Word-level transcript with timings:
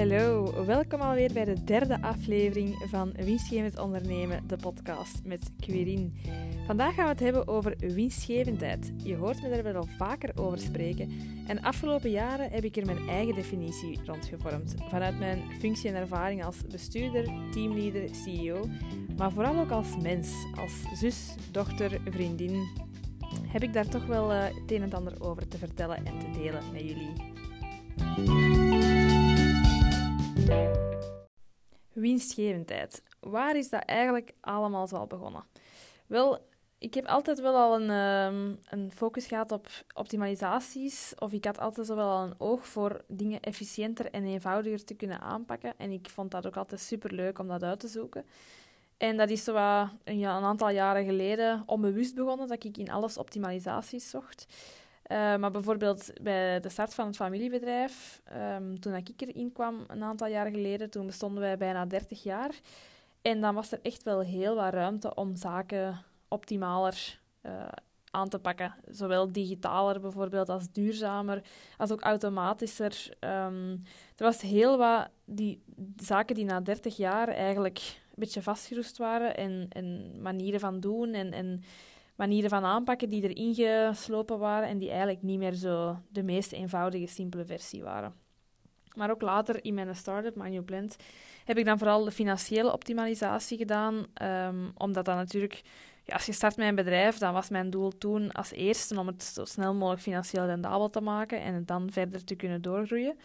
Hallo, 0.00 0.52
welkom 0.66 1.00
alweer 1.00 1.32
bij 1.32 1.44
de 1.44 1.64
derde 1.64 2.02
aflevering 2.02 2.84
van 2.90 3.12
Winstgevend 3.16 3.78
Ondernemen, 3.78 4.46
de 4.46 4.56
podcast 4.56 5.20
met 5.24 5.50
Quirin. 5.58 6.14
Vandaag 6.66 6.94
gaan 6.94 7.04
we 7.04 7.10
het 7.10 7.20
hebben 7.20 7.48
over 7.48 7.76
winstgevendheid. 7.78 8.92
Je 9.04 9.16
hoort 9.16 9.42
me 9.42 9.48
er 9.48 9.72
wel 9.72 9.86
vaker 9.98 10.30
over 10.34 10.58
spreken 10.58 11.12
en 11.46 11.62
afgelopen 11.62 12.10
jaren 12.10 12.50
heb 12.50 12.64
ik 12.64 12.76
er 12.76 12.86
mijn 12.86 13.08
eigen 13.08 13.34
definitie 13.34 14.00
rond 14.04 14.26
gevormd. 14.26 14.74
Vanuit 14.88 15.18
mijn 15.18 15.42
functie 15.58 15.90
en 15.90 15.96
ervaring 15.96 16.44
als 16.44 16.66
bestuurder, 16.70 17.24
teamleader, 17.50 18.14
CEO, 18.14 18.64
maar 19.16 19.32
vooral 19.32 19.58
ook 19.58 19.70
als 19.70 19.96
mens, 20.02 20.32
als 20.54 20.72
zus, 20.94 21.34
dochter, 21.50 22.00
vriendin, 22.10 22.68
heb 23.46 23.62
ik 23.62 23.72
daar 23.72 23.88
toch 23.88 24.06
wel 24.06 24.32
uh, 24.32 24.44
het 24.44 24.72
een 24.72 24.82
en 24.82 24.92
ander 24.92 25.22
over 25.22 25.48
te 25.48 25.58
vertellen 25.58 25.96
en 25.96 26.18
te 26.18 26.30
delen 26.40 26.62
met 26.72 26.82
jullie. 26.82 28.69
Winstgevendheid. 31.92 33.02
Waar 33.20 33.56
is 33.56 33.68
dat 33.68 33.82
eigenlijk 33.84 34.32
allemaal 34.40 34.86
zo 34.86 35.06
begonnen? 35.06 35.44
Wel, 36.06 36.38
ik 36.78 36.94
heb 36.94 37.06
altijd 37.06 37.40
wel 37.40 37.56
al 37.56 37.80
een, 37.80 37.90
um, 37.90 38.58
een 38.70 38.92
focus 38.92 39.26
gehad 39.26 39.52
op 39.52 39.68
optimalisaties. 39.94 41.12
Of 41.18 41.32
ik 41.32 41.44
had 41.44 41.58
altijd 41.58 41.88
wel 41.88 42.10
al 42.10 42.22
een 42.22 42.34
oog 42.38 42.66
voor 42.66 43.04
dingen 43.08 43.40
efficiënter 43.40 44.10
en 44.10 44.24
eenvoudiger 44.24 44.84
te 44.84 44.94
kunnen 44.94 45.20
aanpakken. 45.20 45.74
En 45.76 45.90
ik 45.90 46.08
vond 46.08 46.30
dat 46.30 46.46
ook 46.46 46.56
altijd 46.56 46.80
super 46.80 47.12
leuk 47.12 47.38
om 47.38 47.48
dat 47.48 47.62
uit 47.62 47.80
te 47.80 47.88
zoeken. 47.88 48.24
En 48.96 49.16
dat 49.16 49.30
is 49.30 49.44
zo 49.44 49.54
een, 49.56 49.90
een 50.04 50.26
aantal 50.26 50.70
jaren 50.70 51.04
geleden 51.04 51.62
onbewust 51.66 52.14
begonnen 52.14 52.48
dat 52.48 52.64
ik 52.64 52.76
in 52.76 52.90
alles 52.90 53.18
optimalisaties 53.18 54.10
zocht. 54.10 54.46
Uh, 55.10 55.36
maar 55.36 55.50
bijvoorbeeld 55.50 56.12
bij 56.22 56.60
de 56.60 56.68
start 56.68 56.94
van 56.94 57.06
het 57.06 57.16
familiebedrijf, 57.16 58.22
um, 58.56 58.80
toen 58.80 58.94
ik 58.94 59.08
erin 59.16 59.52
kwam 59.52 59.84
een 59.86 60.02
aantal 60.02 60.26
jaar 60.26 60.50
geleden, 60.50 60.90
toen 60.90 61.06
bestonden 61.06 61.42
wij 61.42 61.56
bijna 61.56 61.86
30 61.86 62.22
jaar. 62.22 62.50
En 63.22 63.40
dan 63.40 63.54
was 63.54 63.72
er 63.72 63.78
echt 63.82 64.02
wel 64.02 64.20
heel 64.20 64.54
wat 64.54 64.72
ruimte 64.72 65.14
om 65.14 65.36
zaken 65.36 66.04
optimaler 66.28 67.20
uh, 67.42 67.68
aan 68.10 68.28
te 68.28 68.38
pakken. 68.38 68.74
Zowel 68.90 69.32
digitaler 69.32 70.00
bijvoorbeeld 70.00 70.48
als 70.48 70.72
duurzamer, 70.72 71.42
als 71.76 71.90
ook 71.90 72.00
automatischer. 72.00 73.08
Um, 73.20 73.82
er 74.16 74.24
was 74.24 74.40
heel 74.40 74.78
wat 74.78 75.08
die 75.24 75.62
zaken 75.96 76.34
die 76.34 76.44
na 76.44 76.60
30 76.60 76.96
jaar 76.96 77.28
eigenlijk 77.28 77.78
een 77.78 78.14
beetje 78.14 78.42
vastgeroest 78.42 78.98
waren 78.98 79.36
en, 79.36 79.66
en 79.68 80.12
manieren 80.22 80.60
van 80.60 80.80
doen 80.80 81.14
en, 81.14 81.32
en 81.32 81.62
manieren 82.20 82.50
van 82.50 82.64
aanpakken 82.64 83.08
die 83.08 83.28
erin 83.28 83.54
geslopen 83.54 84.38
waren 84.38 84.68
en 84.68 84.78
die 84.78 84.88
eigenlijk 84.88 85.22
niet 85.22 85.38
meer 85.38 85.52
zo 85.52 85.98
de 86.08 86.22
meest 86.22 86.52
eenvoudige, 86.52 87.06
simpele 87.06 87.44
versie 87.44 87.82
waren. 87.82 88.14
Maar 88.94 89.10
ook 89.10 89.22
later 89.22 89.64
in 89.64 89.74
mijn 89.74 89.96
start-up, 89.96 90.36
My 90.36 90.48
New 90.48 90.64
Blend, 90.64 90.96
heb 91.44 91.58
ik 91.58 91.64
dan 91.64 91.78
vooral 91.78 92.04
de 92.04 92.10
financiële 92.10 92.72
optimalisatie 92.72 93.58
gedaan, 93.58 94.06
um, 94.22 94.72
omdat 94.76 95.04
dat 95.04 95.16
natuurlijk 95.16 95.62
ja, 96.04 96.14
als 96.14 96.26
je 96.26 96.32
start 96.32 96.56
met 96.56 96.68
een 96.68 96.74
bedrijf, 96.74 97.18
dan 97.18 97.32
was 97.32 97.48
mijn 97.48 97.70
doel 97.70 97.98
toen 97.98 98.32
als 98.32 98.52
eerste 98.52 98.98
om 98.98 99.06
het 99.06 99.22
zo 99.22 99.44
snel 99.44 99.74
mogelijk 99.74 100.02
financieel 100.02 100.46
rendabel 100.46 100.88
te 100.90 101.00
maken 101.00 101.40
en 101.40 101.54
het 101.54 101.68
dan 101.68 101.88
verder 101.92 102.24
te 102.24 102.34
kunnen 102.34 102.62
doorgroeien. 102.62 103.16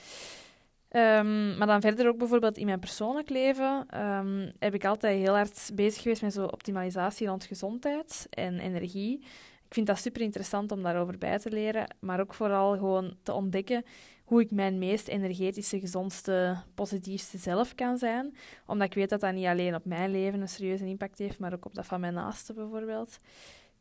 Um, 0.96 1.58
maar 1.58 1.68
dan 1.68 1.82
verder 1.82 2.08
ook 2.08 2.18
bijvoorbeeld 2.18 2.58
in 2.58 2.66
mijn 2.66 2.80
persoonlijk 2.80 3.30
leven 3.30 4.02
um, 4.02 4.52
heb 4.60 4.74
ik 4.74 4.86
altijd 4.86 5.20
heel 5.20 5.36
hard 5.36 5.72
bezig 5.74 6.02
geweest 6.02 6.22
met 6.22 6.34
zo 6.34 6.46
optimalisatie 6.46 7.28
rond 7.28 7.46
gezondheid 7.46 8.28
en 8.30 8.60
energie. 8.60 9.20
Ik 9.68 9.74
vind 9.74 9.88
dat 9.88 9.98
super 9.98 10.22
interessant 10.22 10.72
om 10.72 10.84
daarover 10.84 11.18
bij 11.18 11.40
te 11.40 11.50
leren, 11.52 11.96
maar 12.00 12.20
ook 12.20 12.34
vooral 12.34 12.74
gewoon 12.74 13.16
te 13.24 13.34
ontdekken 13.34 13.86
hoe 14.26 14.42
ik 14.42 14.52
mijn 14.52 14.78
meest 14.78 15.08
energetische, 15.08 15.80
gezondste, 15.80 16.58
positiefste 16.76 17.38
zelf 17.38 17.76
kan 17.76 17.98
zijn. 17.98 18.36
Omdat 18.66 18.88
ik 18.88 18.94
weet 18.94 19.10
dat 19.10 19.22
dat 19.22 19.34
niet 19.34 19.46
alleen 19.46 19.76
op 19.76 19.86
mijn 19.86 20.12
leven 20.12 20.42
een 20.42 20.50
serieuze 20.50 20.86
impact 20.86 21.18
heeft, 21.18 21.40
maar 21.40 21.54
ook 21.54 21.66
op 21.66 21.76
dat 21.76 21.86
van 21.86 22.00
mijn 22.00 22.14
naasten 22.14 22.56
bijvoorbeeld. 22.56 23.18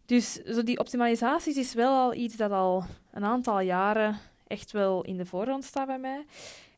Dus 0.06 0.32
zo 0.32 0.62
die 0.62 0.78
optimalisaties 0.78 1.56
is 1.56 1.74
wel 1.74 1.92
al 1.92 2.14
iets 2.14 2.36
dat 2.36 2.50
al 2.50 2.84
een 3.12 3.24
aantal 3.24 3.60
jaren 3.60 4.18
echt 4.46 4.72
wel 4.72 5.02
in 5.02 5.16
de 5.16 5.26
voorgrond 5.26 5.64
staat 5.64 5.86
bij 5.86 5.98
mij. 5.98 6.24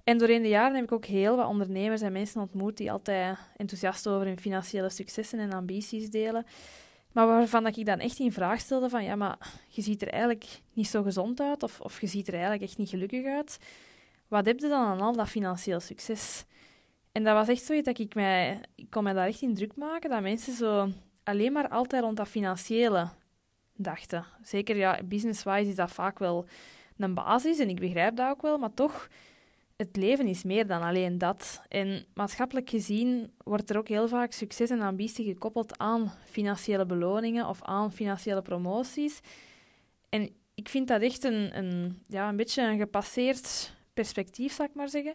En 0.07 0.19
doorheen 0.19 0.43
de 0.43 0.49
jaren 0.49 0.75
heb 0.75 0.85
ik 0.85 0.93
ook 0.93 1.05
heel 1.05 1.37
wat 1.37 1.47
ondernemers 1.47 2.01
en 2.01 2.13
mensen 2.13 2.41
ontmoet 2.41 2.77
die 2.77 2.93
altijd 2.93 3.39
enthousiast 3.57 4.09
over 4.09 4.27
hun 4.27 4.39
financiële 4.39 4.91
successen 4.91 5.39
en 5.39 5.53
ambities 5.53 6.11
delen. 6.11 6.47
Maar 7.13 7.27
waarvan 7.27 7.67
ik 7.67 7.87
dan 7.87 7.99
echt 7.99 8.19
in 8.19 8.33
vraag 8.33 8.61
stelde 8.61 8.89
van, 8.89 9.05
ja, 9.05 9.17
maar 9.17 9.39
je 9.69 9.83
ziet 9.83 10.03
er 10.03 10.09
eigenlijk 10.09 10.61
niet 10.73 10.87
zo 10.87 11.03
gezond 11.03 11.41
uit 11.41 11.63
of, 11.63 11.81
of 11.81 12.01
je 12.01 12.07
ziet 12.07 12.27
er 12.27 12.33
eigenlijk 12.33 12.63
echt 12.63 12.79
niet 12.79 12.89
gelukkig 12.89 13.27
uit. 13.27 13.59
Wat 14.29 14.47
heb 14.47 14.59
je 14.59 14.69
dan 14.69 14.87
aan 14.87 15.01
al 15.01 15.13
dat 15.13 15.29
financieel 15.29 15.81
succes? 15.81 16.45
En 17.13 17.25
dat 17.25 17.35
was 17.35 17.49
echt 17.49 17.65
zoiets 17.65 17.87
dat 17.87 17.99
ik 17.99 18.15
mij... 18.15 18.61
Ik 18.75 18.91
kon 18.91 19.03
mij 19.03 19.13
daar 19.13 19.27
echt 19.27 19.43
in 19.43 19.55
druk 19.55 19.77
maken, 19.77 20.11
dat 20.11 20.23
mensen 20.23 20.53
zo 20.53 20.89
alleen 21.25 21.53
maar 21.53 21.69
altijd 21.69 22.03
rond 22.03 22.17
dat 22.17 22.29
financiële 22.29 23.09
dachten. 23.77 24.25
Zeker, 24.43 24.77
ja, 24.77 25.01
business-wise 25.05 25.69
is 25.69 25.77
dat 25.77 25.93
vaak 25.93 26.19
wel 26.19 26.47
een 26.97 27.15
basis 27.15 27.59
en 27.59 27.69
ik 27.69 27.81
begrijp 27.81 28.17
dat 28.17 28.31
ook 28.31 28.43
wel, 28.43 28.59
maar 28.59 28.75
toch 28.75 29.09
het 29.77 29.97
leven 29.97 30.27
is 30.27 30.43
meer 30.43 30.67
dan 30.67 30.83
alleen 30.83 31.19
dat. 31.19 31.63
En 31.69 32.05
maatschappelijk 32.15 32.71
gezien 32.71 33.33
wordt 33.45 33.71
er 33.71 33.79
ook 33.79 33.89
heel 33.89 34.09
vaak 34.09 34.33
succes 34.33 34.71
en 34.71 34.81
ambitie 34.81 35.25
gekoppeld 35.25 35.79
aan 35.79 36.13
financiële 36.25 36.87
beloningen 36.87 37.49
of 37.49 37.63
aan 37.63 37.93
financiële 37.93 38.43
promoties. 38.43 39.21
En 40.09 40.31
ik 40.55 40.69
vind 40.69 40.89
dat 40.89 41.01
echt 41.03 41.25
een, 41.25 41.59
een, 41.59 42.03
ja, 42.07 42.29
een 42.29 42.37
beetje 42.37 42.63
een 42.63 42.79
gepasseerd 42.79 43.75
perspectief, 43.95 44.53
zal 44.53 44.65
ik 44.65 44.75
maar 44.75 44.89
zeggen. 44.89 45.15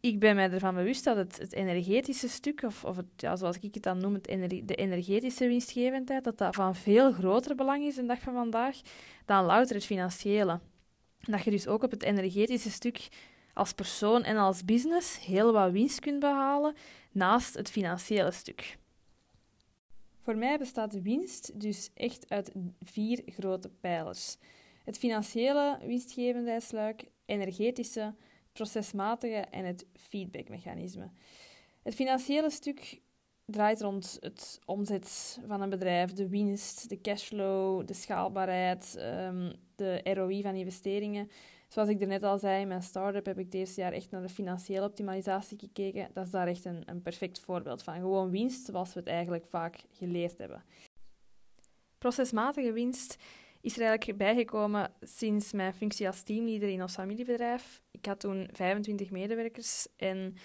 Ik 0.00 0.18
ben 0.18 0.34
mij 0.34 0.50
ervan 0.50 0.74
bewust 0.74 1.04
dat 1.04 1.16
het, 1.16 1.38
het 1.38 1.52
energetische 1.52 2.28
stuk, 2.28 2.62
of, 2.62 2.84
of 2.84 2.96
het, 2.96 3.06
ja, 3.16 3.36
zoals 3.36 3.58
ik 3.58 3.74
het 3.74 3.82
dan 3.82 3.98
noem, 3.98 4.18
de 4.22 4.74
energetische 4.74 5.46
winstgevendheid, 5.46 6.24
dat 6.24 6.38
dat 6.38 6.54
van 6.54 6.74
veel 6.74 7.12
groter 7.12 7.54
belang 7.54 7.84
is 7.84 7.96
in 7.96 8.02
de 8.02 8.08
dag 8.08 8.20
van 8.20 8.34
vandaag 8.34 8.80
dan 9.24 9.44
louter 9.44 9.74
het 9.74 9.84
financiële. 9.84 10.60
Dat 11.20 11.44
je 11.44 11.50
dus 11.50 11.66
ook 11.66 11.82
op 11.82 11.90
het 11.90 12.02
energetische 12.02 12.70
stuk 12.70 13.08
als 13.58 13.72
persoon 13.72 14.22
en 14.24 14.36
als 14.36 14.64
business 14.64 15.20
heel 15.20 15.52
wat 15.52 15.72
winst 15.72 16.00
kunt 16.00 16.20
behalen 16.20 16.74
naast 17.12 17.54
het 17.54 17.70
financiële 17.70 18.30
stuk. 18.30 18.78
Voor 20.20 20.36
mij 20.36 20.58
bestaat 20.58 21.02
winst 21.02 21.60
dus 21.60 21.90
echt 21.94 22.30
uit 22.30 22.52
vier 22.82 23.22
grote 23.26 23.68
pijlers. 23.68 24.36
Het 24.84 24.98
financiële 24.98 25.78
winstgevendheidsluik, 25.82 27.04
energetische, 27.26 28.14
procesmatige 28.52 29.36
en 29.50 29.64
het 29.64 29.86
feedbackmechanisme. 29.96 31.10
Het 31.82 31.94
financiële 31.94 32.50
stuk 32.50 33.00
draait 33.50 33.80
rond 33.80 34.16
het 34.20 34.60
omzet 34.64 35.38
van 35.46 35.60
een 35.60 35.70
bedrijf, 35.70 36.12
de 36.12 36.28
winst, 36.28 36.88
de 36.88 37.00
cashflow, 37.00 37.86
de 37.86 37.94
schaalbaarheid, 37.94 38.96
ehm, 38.98 39.52
de 39.76 40.00
ROI 40.04 40.42
van 40.42 40.54
investeringen. 40.54 41.30
Zoals 41.68 41.88
ik 41.88 42.00
er 42.00 42.06
net 42.06 42.22
al 42.22 42.38
zei, 42.38 42.60
in 42.60 42.68
mijn 42.68 42.82
start-up 42.82 43.26
heb 43.26 43.38
ik 43.38 43.44
het 43.44 43.54
eerste 43.54 43.80
jaar 43.80 43.92
echt 43.92 44.10
naar 44.10 44.22
de 44.22 44.28
financiële 44.28 44.84
optimalisatie 44.84 45.58
gekeken. 45.58 46.08
Dat 46.12 46.24
is 46.24 46.30
daar 46.30 46.46
echt 46.46 46.64
een, 46.64 46.82
een 46.86 47.02
perfect 47.02 47.40
voorbeeld 47.40 47.82
van. 47.82 47.94
Gewoon 47.94 48.30
winst, 48.30 48.66
zoals 48.66 48.92
we 48.92 49.00
het 49.00 49.08
eigenlijk 49.08 49.46
vaak 49.46 49.80
geleerd 49.92 50.38
hebben. 50.38 50.64
Procesmatige 51.98 52.72
winst 52.72 53.16
is 53.60 53.78
er 53.78 53.86
eigenlijk 53.86 54.18
bijgekomen 54.18 54.92
sinds 55.00 55.52
mijn 55.52 55.74
functie 55.74 56.06
als 56.06 56.22
teamleader 56.22 56.68
in 56.68 56.82
ons 56.82 56.94
familiebedrijf. 56.94 57.82
Ik 57.90 58.06
had 58.06 58.20
toen 58.20 58.48
25 58.52 59.10
medewerkers 59.10 59.86
en 59.96 60.36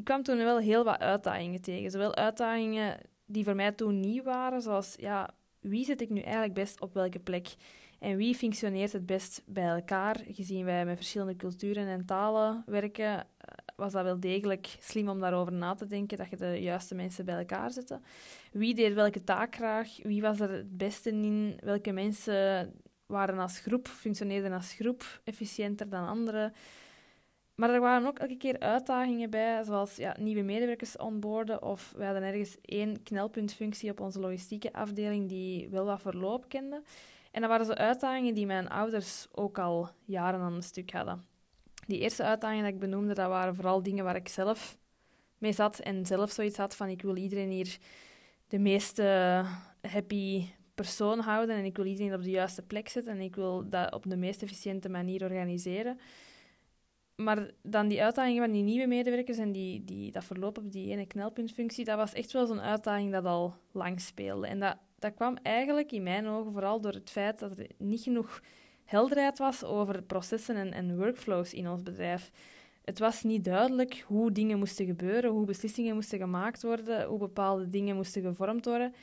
ik 0.00 0.06
kwam 0.06 0.22
toen 0.22 0.36
wel 0.36 0.58
heel 0.58 0.84
wat 0.84 0.98
uitdagingen 0.98 1.60
tegen. 1.60 1.90
Zowel 1.90 2.14
uitdagingen 2.14 2.98
die 3.26 3.44
voor 3.44 3.54
mij 3.54 3.72
toen 3.72 4.00
nieuw 4.00 4.22
waren, 4.22 4.62
zoals 4.62 4.94
ja, 4.96 5.30
wie 5.60 5.84
zet 5.84 6.00
ik 6.00 6.10
nu 6.10 6.20
eigenlijk 6.20 6.54
best 6.54 6.80
op 6.80 6.94
welke 6.94 7.18
plek? 7.18 7.54
En 7.98 8.16
wie 8.16 8.34
functioneert 8.34 8.92
het 8.92 9.06
best 9.06 9.42
bij 9.46 9.68
elkaar? 9.68 10.20
Gezien 10.30 10.64
wij 10.64 10.84
met 10.84 10.96
verschillende 10.96 11.36
culturen 11.36 11.86
en 11.86 12.06
talen 12.06 12.62
werken, 12.66 13.18
eh, 13.18 13.24
was 13.76 13.92
dat 13.92 14.02
wel 14.02 14.20
degelijk 14.20 14.76
slim 14.78 15.08
om 15.08 15.20
daarover 15.20 15.52
na 15.52 15.74
te 15.74 15.86
denken, 15.86 16.18
dat 16.18 16.30
je 16.30 16.36
de 16.36 16.60
juiste 16.60 16.94
mensen 16.94 17.24
bij 17.24 17.38
elkaar 17.38 17.70
zet. 17.70 17.98
Wie 18.52 18.74
deed 18.74 18.94
welke 18.94 19.24
taak 19.24 19.54
graag? 19.54 19.88
Wie 20.02 20.22
was 20.22 20.40
er 20.40 20.50
het 20.50 20.76
beste 20.76 21.10
in? 21.10 21.58
Welke 21.64 21.92
mensen 21.92 22.72
waren 23.06 23.38
als 23.38 23.58
groep, 23.58 23.88
functioneerden 23.88 24.52
als 24.52 24.72
groep 24.72 25.20
efficiënter 25.24 25.88
dan 25.88 26.06
anderen? 26.06 26.52
Maar 27.60 27.70
er 27.70 27.80
waren 27.80 28.06
ook 28.06 28.18
elke 28.18 28.36
keer 28.36 28.58
uitdagingen 28.58 29.30
bij, 29.30 29.64
zoals 29.64 29.96
ja, 29.96 30.16
nieuwe 30.18 30.42
medewerkers 30.42 30.96
onboorden 30.96 31.62
of 31.62 31.92
we 31.96 32.04
hadden 32.04 32.22
ergens 32.22 32.56
één 32.64 33.02
knelpuntfunctie 33.02 33.90
op 33.90 34.00
onze 34.00 34.20
logistieke 34.20 34.72
afdeling 34.72 35.28
die 35.28 35.68
wel 35.68 35.84
wat 35.84 36.00
verloop 36.00 36.48
kende. 36.48 36.82
En 37.30 37.40
dat 37.40 37.50
waren 37.50 37.66
zo 37.66 37.72
uitdagingen 37.72 38.34
die 38.34 38.46
mijn 38.46 38.68
ouders 38.68 39.26
ook 39.32 39.58
al 39.58 39.88
jaren 40.04 40.40
aan 40.40 40.52
een 40.52 40.62
stuk 40.62 40.92
hadden. 40.92 41.24
Die 41.86 41.98
eerste 41.98 42.22
uitdagingen 42.22 42.64
die 42.64 42.72
ik 42.72 42.78
benoemde, 42.78 43.14
dat 43.14 43.28
waren 43.28 43.54
vooral 43.54 43.82
dingen 43.82 44.04
waar 44.04 44.16
ik 44.16 44.28
zelf 44.28 44.76
mee 45.38 45.52
zat 45.52 45.78
en 45.78 46.06
zelf 46.06 46.30
zoiets 46.30 46.56
had 46.56 46.76
van 46.76 46.88
ik 46.88 47.02
wil 47.02 47.16
iedereen 47.16 47.50
hier 47.50 47.78
de 48.48 48.58
meest 48.58 48.98
happy 49.80 50.46
persoon 50.74 51.18
houden 51.18 51.56
en 51.56 51.64
ik 51.64 51.76
wil 51.76 51.86
iedereen 51.86 52.14
op 52.14 52.22
de 52.22 52.30
juiste 52.30 52.62
plek 52.62 52.88
zetten 52.88 53.12
en 53.12 53.20
ik 53.20 53.34
wil 53.34 53.68
dat 53.68 53.94
op 53.94 54.04
de 54.08 54.16
meest 54.16 54.42
efficiënte 54.42 54.88
manier 54.88 55.22
organiseren. 55.22 55.98
Maar 57.22 57.50
dan 57.62 57.88
die 57.88 58.02
uitdagingen 58.02 58.42
van 58.42 58.52
die 58.52 58.62
nieuwe 58.62 58.86
medewerkers 58.86 59.38
en 59.38 59.52
die, 59.52 59.84
die, 59.84 60.12
dat 60.12 60.24
verloop 60.24 60.58
op 60.58 60.72
die 60.72 60.90
ene 60.90 61.06
knelpuntfunctie, 61.06 61.84
dat 61.84 61.96
was 61.96 62.12
echt 62.12 62.32
wel 62.32 62.46
zo'n 62.46 62.60
uitdaging 62.60 63.12
dat 63.12 63.24
al 63.24 63.54
lang 63.72 64.00
speelde. 64.00 64.46
En 64.46 64.58
dat, 64.58 64.76
dat 64.98 65.14
kwam 65.14 65.36
eigenlijk 65.42 65.92
in 65.92 66.02
mijn 66.02 66.26
ogen 66.26 66.52
vooral 66.52 66.80
door 66.80 66.92
het 66.92 67.10
feit 67.10 67.38
dat 67.38 67.58
er 67.58 67.66
niet 67.78 68.02
genoeg 68.02 68.40
helderheid 68.84 69.38
was 69.38 69.64
over 69.64 70.02
processen 70.02 70.56
en, 70.56 70.72
en 70.72 70.96
workflows 70.96 71.54
in 71.54 71.68
ons 71.68 71.82
bedrijf. 71.82 72.30
Het 72.84 72.98
was 72.98 73.22
niet 73.22 73.44
duidelijk 73.44 74.04
hoe 74.06 74.32
dingen 74.32 74.58
moesten 74.58 74.86
gebeuren, 74.86 75.30
hoe 75.30 75.44
beslissingen 75.44 75.94
moesten 75.94 76.18
gemaakt 76.18 76.62
worden, 76.62 77.06
hoe 77.06 77.18
bepaalde 77.18 77.68
dingen 77.68 77.96
moesten 77.96 78.22
gevormd 78.22 78.64
worden. 78.64 78.94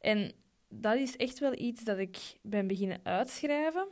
En 0.00 0.32
dat 0.68 0.96
is 0.96 1.16
echt 1.16 1.38
wel 1.38 1.54
iets 1.58 1.84
dat 1.84 1.98
ik 1.98 2.18
ben 2.42 2.66
beginnen 2.66 3.00
uitschrijven, 3.02 3.86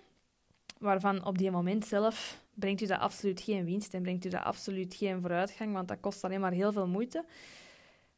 waarvan 0.79 1.25
op 1.25 1.39
die 1.39 1.51
moment 1.51 1.87
zelf 1.87 2.45
brengt 2.61 2.81
u 2.81 2.87
dat 2.87 2.99
absoluut 2.99 3.41
geen 3.41 3.65
winst 3.65 3.95
en 3.95 4.03
brengt 4.03 4.25
u 4.25 4.29
dat 4.29 4.43
absoluut 4.43 4.95
geen 4.95 5.21
vooruitgang, 5.21 5.73
want 5.73 5.89
dat 5.89 6.01
kost 6.01 6.25
alleen 6.25 6.41
maar 6.41 6.53
heel 6.53 6.73
veel 6.73 6.87
moeite. 6.89 7.25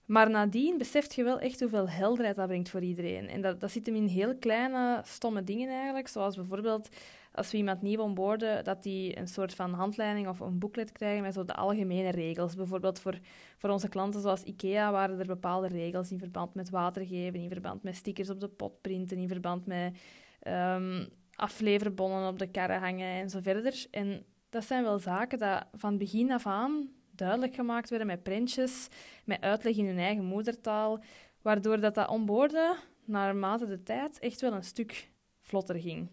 Maar 0.05 0.31
nadien 0.31 0.79
beseft 0.79 1.15
je 1.15 1.25
wel 1.25 1.41
echt 1.41 1.61
hoeveel 1.61 1.89
helderheid 1.89 2.37
dat 2.37 2.47
brengt 2.47 2.69
voor 2.69 2.83
iedereen. 2.83 3.29
En 3.29 3.41
dat, 3.41 3.61
dat 3.61 3.71
zit 3.71 3.87
hem 3.87 3.95
in 3.95 4.07
heel 4.07 4.37
kleine, 4.37 5.01
stomme 5.05 5.45
dingen 5.45 5.69
eigenlijk, 5.69 6.09
zoals 6.09 6.37
bijvoorbeeld 6.37 6.89
als 7.33 7.51
we 7.51 7.57
iemand 7.57 7.83
nieuw 7.83 8.01
onboorden, 8.01 8.65
dat 8.65 8.83
die 8.83 9.19
een 9.19 9.29
soort 9.29 9.55
van 9.55 9.73
handleiding 9.73 10.29
of 10.29 10.41
een 10.41 10.59
booklet 10.59 10.93
krijgen 10.93 11.23
met 11.23 11.35
zo 11.35 11.45
de 11.45 11.55
algemene 11.55 12.11
regels. 12.11 12.55
Bijvoorbeeld 12.55 13.01
voor, 13.01 13.19
voor 13.59 13.71
onze 13.71 13.89
klanten 13.89 14.21
zoals 14.21 14.43
IKEA 14.43 14.91
waren 14.91 15.19
er 15.19 15.27
bepaalde 15.27 15.69
regels 15.69 16.11
in 16.11 16.19
verband 16.19 16.55
met 16.55 16.71
water 16.71 17.07
geven, 17.07 17.41
in 17.41 17.49
verband 17.49 17.83
met 17.83 17.97
stickers 17.97 18.31
op 18.31 18.41
de 18.41 18.49
pot 18.49 18.81
printen, 18.81 19.19
in 19.19 19.29
verband 19.29 19.67
met 19.67 19.99
um, 20.47 21.09
afleverbonnen 21.35 22.29
op 22.29 22.39
de 22.39 22.51
karren 22.51 22.81
hangen 22.81 23.21
en 23.21 23.31
zo 23.31 23.41
verder. 23.43 23.87
En 23.91 24.25
dat 24.53 24.65
zijn 24.65 24.83
wel 24.83 24.99
zaken 24.99 25.39
dat 25.39 25.67
van 25.73 25.99
begin 25.99 26.33
af 26.33 26.47
aan 26.47 26.89
duidelijk 27.11 27.55
gemaakt 27.55 27.91
werden 27.91 28.07
met 28.07 28.23
prentjes, 28.23 28.89
met 29.25 29.41
uitleg 29.41 29.77
in 29.77 29.87
hun 29.87 29.99
eigen 29.99 30.25
moedertaal, 30.25 31.03
waardoor 31.43 31.81
dat, 31.81 31.95
dat 31.95 32.09
onboorden 32.09 32.77
naarmate 33.05 33.67
de 33.67 33.83
tijd 33.83 34.19
echt 34.19 34.41
wel 34.41 34.53
een 34.53 34.65
stuk 34.65 35.11
vlotter 35.41 35.81
ging. 35.81 36.09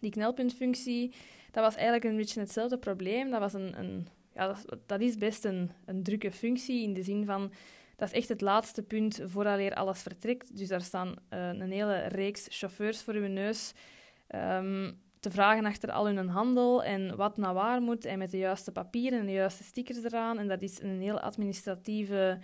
Die 0.00 0.10
knelpuntfunctie, 0.10 1.14
dat 1.50 1.64
was 1.64 1.74
eigenlijk 1.74 2.04
een 2.04 2.16
beetje 2.16 2.40
hetzelfde 2.40 2.78
probleem. 2.78 3.30
Dat, 3.30 3.40
was 3.40 3.52
een, 3.52 3.78
een 3.78 4.08
ja, 4.34 4.56
dat, 4.86 5.00
is 5.00 5.16
best 5.16 5.44
een, 5.44 5.70
een 5.84 6.02
drukke 6.02 6.32
functie 6.32 6.82
in 6.82 6.94
de 6.94 7.02
zin 7.02 7.24
van 7.24 7.52
dat 7.96 8.08
is 8.08 8.14
echt 8.14 8.28
het 8.28 8.40
laatste 8.40 8.82
punt 8.82 9.20
vooraleer 9.24 9.74
alles 9.74 10.02
vertrekt. 10.02 10.56
Dus 10.56 10.68
daar 10.68 10.82
staan 10.82 11.08
uh, 11.08 11.48
een 11.48 11.72
hele 11.72 11.96
reeks 11.96 12.46
chauffeurs 12.48 13.02
voor 13.02 13.14
uw 13.14 13.26
neus 13.26 13.72
um, 14.34 15.00
te 15.20 15.30
vragen 15.30 15.64
achter 15.64 15.90
al 15.90 16.06
hun 16.06 16.28
handel 16.28 16.84
en 16.84 17.16
wat 17.16 17.36
naar 17.36 17.54
waar 17.54 17.82
moet 17.82 18.04
en 18.04 18.18
met 18.18 18.30
de 18.30 18.38
juiste 18.38 18.72
papieren 18.72 19.18
en 19.18 19.26
de 19.26 19.32
juiste 19.32 19.64
stickers 19.64 20.02
eraan. 20.02 20.38
En 20.38 20.48
dat 20.48 20.62
is 20.62 20.80
een 20.80 21.00
heel 21.00 21.20
administratieve 21.20 22.38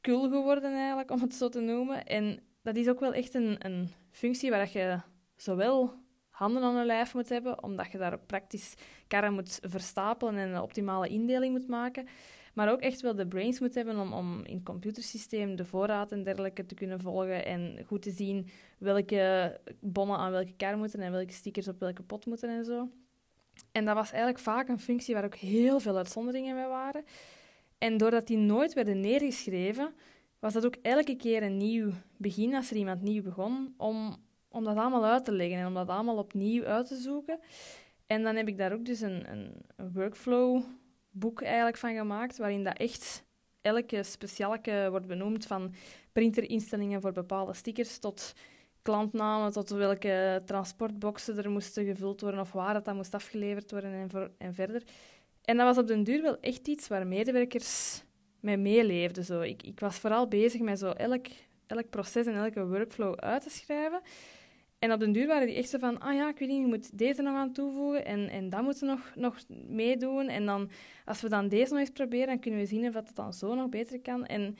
kul 0.00 0.22
geworden 0.30 0.72
eigenlijk, 0.72 1.10
om 1.10 1.20
het 1.20 1.34
zo 1.34 1.48
te 1.48 1.60
noemen. 1.60 2.06
En 2.06 2.40
dat 2.62 2.76
is 2.76 2.88
ook 2.88 3.00
wel 3.00 3.12
echt 3.12 3.34
een, 3.34 3.56
een 3.58 3.90
functie 4.10 4.50
waar 4.50 4.70
je 4.72 5.00
zowel 5.36 5.94
handen 6.28 6.62
aan 6.62 6.76
je 6.76 6.84
lijf 6.84 7.14
moet 7.14 7.28
hebben, 7.28 7.62
omdat 7.62 7.92
je 7.92 7.98
daar 7.98 8.18
praktisch 8.18 8.74
karren 9.12 9.32
moet 9.32 9.58
verstapelen 9.62 10.36
en 10.36 10.48
een 10.48 10.60
optimale 10.60 11.08
indeling 11.08 11.52
moet 11.52 11.68
maken. 11.68 12.06
Maar 12.54 12.70
ook 12.70 12.80
echt 12.80 13.00
wel 13.00 13.14
de 13.14 13.26
brains 13.26 13.60
moet 13.60 13.74
hebben 13.74 13.98
om, 13.98 14.12
om 14.12 14.44
in 14.44 14.54
het 14.54 14.64
computersysteem 14.64 15.56
de 15.56 15.64
voorraad 15.64 16.12
en 16.12 16.22
dergelijke 16.22 16.66
te 16.66 16.74
kunnen 16.74 17.00
volgen 17.00 17.44
en 17.44 17.84
goed 17.86 18.02
te 18.02 18.10
zien 18.10 18.48
welke 18.78 19.60
bonnen 19.80 20.16
aan 20.16 20.30
welke 20.30 20.54
kar 20.56 20.78
moeten 20.78 21.00
en 21.00 21.12
welke 21.12 21.32
stickers 21.32 21.68
op 21.68 21.80
welke 21.80 22.02
pot 22.02 22.26
moeten 22.26 22.48
en 22.48 22.64
zo. 22.64 22.88
En 23.72 23.84
dat 23.84 23.94
was 23.94 24.10
eigenlijk 24.10 24.42
vaak 24.42 24.68
een 24.68 24.80
functie 24.80 25.14
waar 25.14 25.24
ook 25.24 25.34
heel 25.34 25.80
veel 25.80 25.96
uitzonderingen 25.96 26.54
mee 26.54 26.66
waren. 26.66 27.04
En 27.78 27.96
doordat 27.96 28.26
die 28.26 28.38
nooit 28.38 28.72
werden 28.72 29.00
neergeschreven, 29.00 29.94
was 30.38 30.52
dat 30.52 30.66
ook 30.66 30.76
elke 30.82 31.16
keer 31.16 31.42
een 31.42 31.56
nieuw 31.56 31.90
begin 32.16 32.54
als 32.54 32.70
er 32.70 32.76
iemand 32.76 33.02
nieuw 33.02 33.22
begon, 33.22 33.74
om 33.76 34.16
om 34.52 34.64
dat 34.64 34.76
allemaal 34.76 35.04
uit 35.04 35.24
te 35.24 35.32
leggen 35.32 35.58
en 35.58 35.66
om 35.66 35.74
dat 35.74 35.88
allemaal 35.88 36.16
opnieuw 36.16 36.64
uit 36.64 36.86
te 36.86 36.96
zoeken. 36.96 37.38
En 38.12 38.22
dan 38.22 38.36
heb 38.36 38.48
ik 38.48 38.58
daar 38.58 38.72
ook 38.72 38.84
dus 38.84 39.00
een, 39.00 39.30
een, 39.30 39.52
workflow 39.92 40.62
boek 41.10 41.42
eigenlijk 41.42 41.76
van 41.76 41.94
gemaakt, 41.94 42.36
waarin 42.36 42.64
dat 42.64 42.78
echt 42.78 43.24
elke 43.60 44.02
specialeke 44.02 44.86
wordt 44.90 45.06
benoemd, 45.06 45.46
van 45.46 45.74
printerinstellingen 46.12 47.00
voor 47.00 47.12
bepaalde 47.12 47.54
stickers 47.54 47.98
tot 47.98 48.32
klantnamen, 48.82 49.52
tot 49.52 49.68
welke 49.70 50.42
transportboxen 50.44 51.38
er 51.38 51.50
moesten 51.50 51.84
gevuld 51.84 52.20
worden 52.20 52.40
of 52.40 52.52
waar 52.52 52.74
dat, 52.74 52.84
dat 52.84 52.94
moest 52.94 53.14
afgeleverd 53.14 53.70
worden 53.70 53.92
en, 53.92 54.10
voor, 54.10 54.30
en 54.38 54.54
verder. 54.54 54.82
En 55.44 55.56
dat 55.56 55.66
was 55.66 55.78
op 55.78 55.86
den 55.86 56.04
duur 56.04 56.22
wel 56.22 56.40
echt 56.40 56.68
iets 56.68 56.88
waar 56.88 57.06
medewerkers 57.06 58.02
mee 58.40 58.56
meeleefden. 58.56 59.24
Zo. 59.24 59.40
Ik, 59.40 59.62
ik 59.62 59.80
was 59.80 59.98
vooral 59.98 60.28
bezig 60.28 60.60
met 60.60 60.78
zo 60.78 60.90
elk, 60.90 61.26
elk 61.66 61.90
proces 61.90 62.26
en 62.26 62.34
elke 62.34 62.66
workflow 62.66 63.14
uit 63.14 63.42
te 63.42 63.50
schrijven. 63.50 64.00
En 64.82 64.92
op 64.92 65.00
den 65.00 65.12
duur 65.12 65.26
waren 65.26 65.46
die 65.46 65.56
echt 65.56 65.68
zo 65.68 65.78
van, 65.78 66.00
ah 66.00 66.14
ja, 66.14 66.28
ik 66.28 66.38
weet 66.38 66.48
niet, 66.48 66.60
je 66.60 66.66
moet 66.66 66.98
deze 66.98 67.22
nog 67.22 67.34
aan 67.34 67.52
toevoegen 67.52 68.04
en, 68.04 68.28
en 68.28 68.50
dat 68.50 68.62
moeten 68.62 68.86
we 68.86 68.92
nog, 68.92 69.12
nog 69.14 69.36
meedoen. 69.68 70.28
En 70.28 70.46
dan, 70.46 70.70
als 71.04 71.20
we 71.20 71.28
dan 71.28 71.48
deze 71.48 71.70
nog 71.70 71.80
eens 71.80 71.90
proberen, 71.90 72.26
dan 72.26 72.38
kunnen 72.38 72.60
we 72.60 72.66
zien 72.66 72.88
of 72.88 72.94
het 72.94 73.10
dan 73.14 73.32
zo 73.32 73.54
nog 73.54 73.68
beter 73.68 74.00
kan. 74.00 74.26
En 74.26 74.56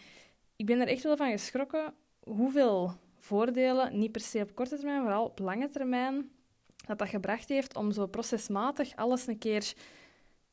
ik 0.56 0.66
ben 0.66 0.80
er 0.80 0.88
echt 0.88 1.02
wel 1.02 1.16
van 1.16 1.30
geschrokken 1.30 1.94
hoeveel 2.20 2.92
voordelen, 3.19 3.98
niet 3.98 4.12
per 4.12 4.20
se 4.20 4.40
op 4.40 4.54
korte 4.54 4.76
termijn, 4.76 5.00
vooral 5.00 5.24
op 5.24 5.38
lange 5.38 5.69
termijn, 5.69 6.30
dat 6.86 6.98
dat 6.98 7.08
gebracht 7.08 7.48
heeft 7.48 7.76
om 7.76 7.92
zo 7.92 8.06
procesmatig 8.06 8.96
alles 8.96 9.26
een 9.26 9.38
keer 9.38 9.72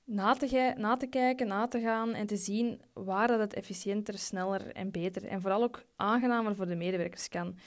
na 0.03 0.33
te, 0.33 0.73
na 0.77 0.97
te 0.97 1.07
kijken, 1.07 1.47
na 1.47 1.67
te 1.67 1.79
gaan 1.79 2.13
en 2.13 2.27
te 2.27 2.37
zien 2.37 2.81
waar 2.93 3.27
dat 3.27 3.39
het 3.39 3.53
efficiënter, 3.53 4.17
sneller 4.17 4.71
en 4.71 4.91
beter 4.91 5.25
en 5.25 5.41
vooral 5.41 5.63
ook 5.63 5.83
aangenamer 5.95 6.55
voor 6.55 6.67
de 6.67 6.75
medewerkers 6.75 7.29
kan. 7.29 7.57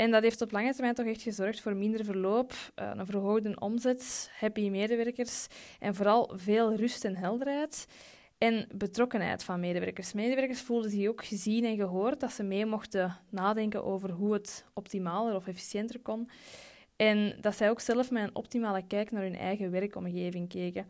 En 0.00 0.10
dat 0.10 0.22
heeft 0.22 0.40
op 0.40 0.52
lange 0.52 0.72
termijn 0.72 0.94
toch 0.94 1.06
echt 1.06 1.22
gezorgd 1.22 1.60
voor 1.60 1.76
minder 1.76 2.04
verloop, 2.04 2.52
eh, 2.74 2.90
een 2.94 3.06
verhoogde 3.06 3.60
omzet, 3.60 4.30
happy 4.38 4.68
medewerkers 4.68 5.46
en 5.78 5.94
vooral 5.94 6.32
veel 6.34 6.74
rust 6.74 7.04
en 7.04 7.16
helderheid. 7.16 7.86
En 8.38 8.68
betrokkenheid 8.74 9.44
van 9.44 9.60
medewerkers. 9.60 10.12
Medewerkers 10.12 10.60
voelden 10.60 10.90
zich 10.90 11.08
ook 11.08 11.24
gezien 11.24 11.64
en 11.64 11.76
gehoord 11.76 12.20
dat 12.20 12.32
ze 12.32 12.42
mee 12.42 12.66
mochten 12.66 13.16
nadenken 13.30 13.84
over 13.84 14.10
hoe 14.10 14.32
het 14.32 14.64
optimaler 14.74 15.34
of 15.34 15.46
efficiënter 15.46 16.00
kon. 16.00 16.30
En 16.96 17.36
dat 17.40 17.56
zij 17.56 17.70
ook 17.70 17.80
zelf 17.80 18.10
met 18.10 18.22
een 18.22 18.34
optimale 18.34 18.86
kijk 18.86 19.10
naar 19.10 19.22
hun 19.22 19.36
eigen 19.36 19.70
werkomgeving 19.70 20.48
keken. 20.48 20.86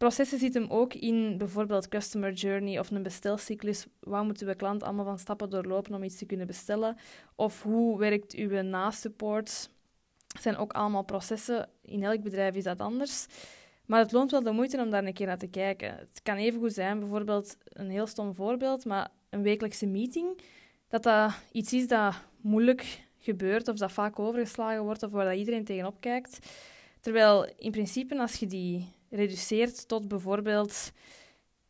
Processen 0.00 0.38
zitten 0.38 0.62
hem 0.62 0.70
ook 0.70 0.94
in 0.94 1.38
bijvoorbeeld 1.38 1.88
customer 1.88 2.32
journey 2.32 2.78
of 2.78 2.90
een 2.90 3.02
bestelcyclus. 3.02 3.86
Wat 3.98 4.24
moeten 4.24 4.46
we 4.46 4.54
klant 4.54 4.82
allemaal 4.82 5.04
van 5.04 5.18
stappen 5.18 5.50
doorlopen 5.50 5.94
om 5.94 6.02
iets 6.02 6.16
te 6.16 6.26
kunnen 6.26 6.46
bestellen? 6.46 6.96
Of 7.34 7.62
hoe 7.62 7.98
werkt 7.98 8.34
uw 8.34 8.62
na-support? 8.62 9.70
Zijn 10.40 10.56
ook 10.56 10.72
allemaal 10.72 11.04
processen. 11.04 11.68
In 11.82 12.02
elk 12.02 12.22
bedrijf 12.22 12.54
is 12.54 12.64
dat 12.64 12.80
anders. 12.80 13.26
Maar 13.86 14.00
het 14.00 14.12
loont 14.12 14.30
wel 14.30 14.42
de 14.42 14.50
moeite 14.50 14.78
om 14.78 14.90
daar 14.90 15.04
een 15.04 15.12
keer 15.12 15.26
naar 15.26 15.38
te 15.38 15.46
kijken. 15.46 15.96
Het 15.96 16.20
kan 16.22 16.36
even 16.36 16.60
goed 16.60 16.72
zijn, 16.72 16.98
bijvoorbeeld 16.98 17.56
een 17.64 17.90
heel 17.90 18.06
stom 18.06 18.34
voorbeeld, 18.34 18.84
maar 18.84 19.08
een 19.30 19.42
wekelijkse 19.42 19.86
meeting, 19.86 20.40
dat 20.88 21.02
dat 21.02 21.32
iets 21.52 21.72
is 21.72 21.88
dat 21.88 22.14
moeilijk 22.40 23.06
gebeurt 23.18 23.68
of 23.68 23.76
dat 23.76 23.92
vaak 23.92 24.18
overgeslagen 24.18 24.82
wordt 24.82 25.02
of 25.02 25.10
waar 25.10 25.24
dat 25.24 25.38
iedereen 25.38 25.64
tegenop 25.64 26.00
kijkt. 26.00 26.38
Terwijl 27.00 27.52
in 27.58 27.70
principe, 27.70 28.18
als 28.18 28.34
je 28.34 28.46
die 28.46 28.98
reduceert 29.10 29.88
tot 29.88 30.08
bijvoorbeeld 30.08 30.92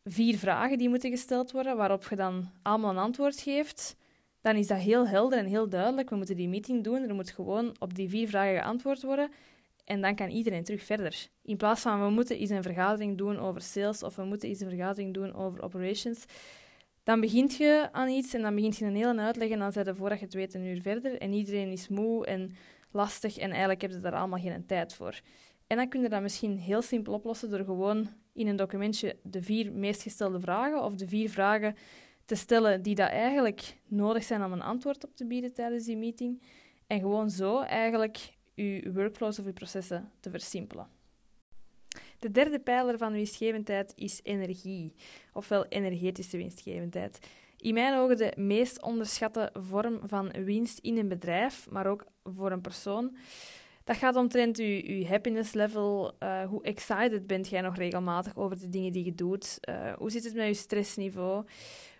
vier 0.04 0.38
vragen 0.38 0.78
die 0.78 0.88
moeten 0.88 1.10
gesteld 1.10 1.50
worden, 1.50 1.76
waarop 1.76 2.06
je 2.08 2.16
dan 2.16 2.50
allemaal 2.62 2.90
een 2.90 2.98
antwoord 2.98 3.40
geeft, 3.40 3.96
dan 4.40 4.56
is 4.56 4.66
dat 4.66 4.78
heel 4.78 5.08
helder 5.08 5.38
en 5.38 5.46
heel 5.46 5.68
duidelijk. 5.68 6.10
We 6.10 6.16
moeten 6.16 6.36
die 6.36 6.48
meeting 6.48 6.84
doen, 6.84 7.08
er 7.08 7.14
moet 7.14 7.30
gewoon 7.30 7.76
op 7.78 7.94
die 7.94 8.08
vier 8.08 8.28
vragen 8.28 8.56
geantwoord 8.56 9.02
worden 9.02 9.30
en 9.84 10.00
dan 10.00 10.14
kan 10.14 10.28
iedereen 10.28 10.64
terug 10.64 10.82
verder. 10.82 11.28
In 11.42 11.56
plaats 11.56 11.80
van 11.80 12.04
we 12.04 12.10
moeten 12.10 12.38
eens 12.38 12.50
een 12.50 12.62
vergadering 12.62 13.18
doen 13.18 13.38
over 13.38 13.60
sales 13.60 14.02
of 14.02 14.16
we 14.16 14.24
moeten 14.24 14.48
eens 14.48 14.60
een 14.60 14.68
vergadering 14.68 15.14
doen 15.14 15.34
over 15.34 15.62
operations, 15.62 16.24
dan 17.02 17.20
begint 17.20 17.56
je 17.56 17.88
aan 17.92 18.08
iets 18.08 18.34
en 18.34 18.42
dan 18.42 18.54
begint 18.54 18.76
je 18.76 18.84
een 18.84 18.96
hele 18.96 19.20
uitleg 19.20 19.48
en 19.48 19.58
dan 19.58 19.72
zijn 19.72 19.86
je 19.86 19.94
voordat 19.94 20.18
je 20.18 20.24
het 20.24 20.34
weet 20.34 20.54
een 20.54 20.64
uur 20.64 20.82
verder 20.82 21.18
en 21.18 21.32
iedereen 21.32 21.70
is 21.70 21.88
moe 21.88 22.26
en 22.26 22.56
lastig 22.90 23.36
en 23.36 23.50
eigenlijk 23.50 23.80
heb 23.80 23.90
je 23.90 24.00
daar 24.00 24.14
allemaal 24.14 24.38
geen 24.38 24.66
tijd 24.66 24.94
voor. 24.94 25.20
En 25.70 25.76
dan 25.76 25.88
kun 25.88 26.00
je 26.00 26.08
dat 26.08 26.22
misschien 26.22 26.58
heel 26.58 26.82
simpel 26.82 27.12
oplossen 27.12 27.50
door 27.50 27.64
gewoon 27.64 28.08
in 28.32 28.46
een 28.46 28.56
documentje 28.56 29.16
de 29.22 29.42
vier 29.42 29.72
meest 29.72 30.02
gestelde 30.02 30.40
vragen 30.40 30.82
of 30.82 30.94
de 30.94 31.08
vier 31.08 31.30
vragen 31.30 31.74
te 32.24 32.34
stellen 32.34 32.82
die 32.82 32.94
dat 32.94 33.08
eigenlijk 33.08 33.76
nodig 33.86 34.24
zijn 34.24 34.44
om 34.44 34.52
een 34.52 34.62
antwoord 34.62 35.04
op 35.04 35.16
te 35.16 35.26
bieden 35.26 35.52
tijdens 35.52 35.84
die 35.84 35.96
meeting. 35.96 36.42
En 36.86 37.00
gewoon 37.00 37.30
zo 37.30 37.60
eigenlijk 37.60 38.32
je 38.54 38.90
workflows 38.94 39.38
of 39.38 39.44
je 39.44 39.52
processen 39.52 40.10
te 40.20 40.30
versimpelen. 40.30 40.88
De 42.18 42.30
derde 42.30 42.60
pijler 42.60 42.98
van 42.98 43.12
winstgevendheid 43.12 43.92
is 43.96 44.20
energie, 44.22 44.94
ofwel 45.32 45.66
energetische 45.66 46.36
winstgevendheid. 46.36 47.18
In 47.56 47.74
mijn 47.74 47.98
ogen 47.98 48.16
de 48.16 48.32
meest 48.36 48.82
onderschatte 48.82 49.50
vorm 49.52 50.00
van 50.02 50.30
winst 50.30 50.78
in 50.78 50.96
een 50.96 51.08
bedrijf, 51.08 51.70
maar 51.70 51.86
ook 51.86 52.06
voor 52.24 52.52
een 52.52 52.60
persoon. 52.60 53.16
Dat 53.90 53.98
gaat 53.98 54.16
omtrent 54.16 54.56
je, 54.56 55.06
happiness 55.08 55.52
level. 55.52 56.12
Uh, 56.22 56.42
hoe 56.44 56.62
excited 56.62 57.26
bent 57.26 57.48
jij 57.48 57.60
nog 57.60 57.76
regelmatig 57.76 58.36
over 58.36 58.58
de 58.58 58.68
dingen 58.68 58.92
die 58.92 59.04
je 59.04 59.14
doet? 59.14 59.58
Uh, 59.68 59.92
hoe 59.92 60.10
zit 60.10 60.24
het 60.24 60.34
met 60.34 60.46
je 60.46 60.54
stressniveau? 60.54 61.44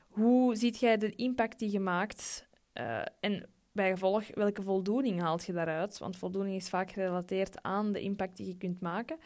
Hoe 0.09 0.55
ziet 0.55 0.81
jij 0.81 0.97
de 0.97 1.15
impact 1.15 1.59
die 1.59 1.71
je 1.71 1.81
maakt? 1.81 2.47
Uh, 2.75 3.03
en 3.21 3.49
bij 3.73 3.91
gevolg, 3.91 4.25
welke 4.35 4.63
voldoening 4.63 5.21
haalt 5.21 5.45
je 5.45 5.53
daaruit? 5.53 5.99
Want 5.99 6.17
voldoening 6.17 6.57
is 6.57 6.69
vaak 6.69 6.91
gerelateerd 6.91 7.63
aan 7.63 7.93
de 7.93 8.01
impact 8.01 8.37
die 8.37 8.47
je 8.47 8.57
kunt 8.57 8.81
maken. 8.81 9.19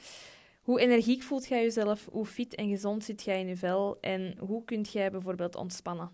Hoe 0.63 0.81
energiek 0.81 1.23
voelt 1.23 1.47
jij 1.47 1.63
jezelf? 1.63 2.09
Hoe 2.11 2.27
fit 2.27 2.55
en 2.55 2.69
gezond 2.69 3.05
zit 3.05 3.23
jij 3.23 3.41
in 3.41 3.47
je 3.47 3.57
vel? 3.57 3.99
En 4.01 4.39
hoe 4.39 4.65
kunt 4.65 4.93
jij 4.93 5.11
bijvoorbeeld 5.11 5.57
ontspannen? 5.57 6.11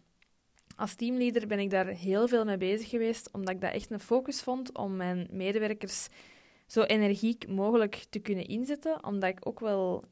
Als 0.76 0.94
teamleader 0.94 1.46
ben 1.46 1.58
ik 1.58 1.70
daar 1.70 1.86
heel 1.86 2.28
veel 2.28 2.44
mee 2.44 2.56
bezig 2.56 2.88
geweest, 2.88 3.32
omdat 3.32 3.54
ik 3.54 3.60
dat 3.60 3.72
echt 3.72 3.90
een 3.90 4.00
focus 4.00 4.42
vond 4.42 4.76
om 4.76 4.96
mijn 4.96 5.28
medewerkers 5.30 6.08
zo 6.70 6.82
energiek 6.82 7.48
mogelijk 7.48 8.04
te 8.10 8.18
kunnen 8.18 8.46
inzetten. 8.46 9.04
Omdat 9.04 9.30
ik 9.30 9.46
ook 9.46 9.60
wel 9.60 10.04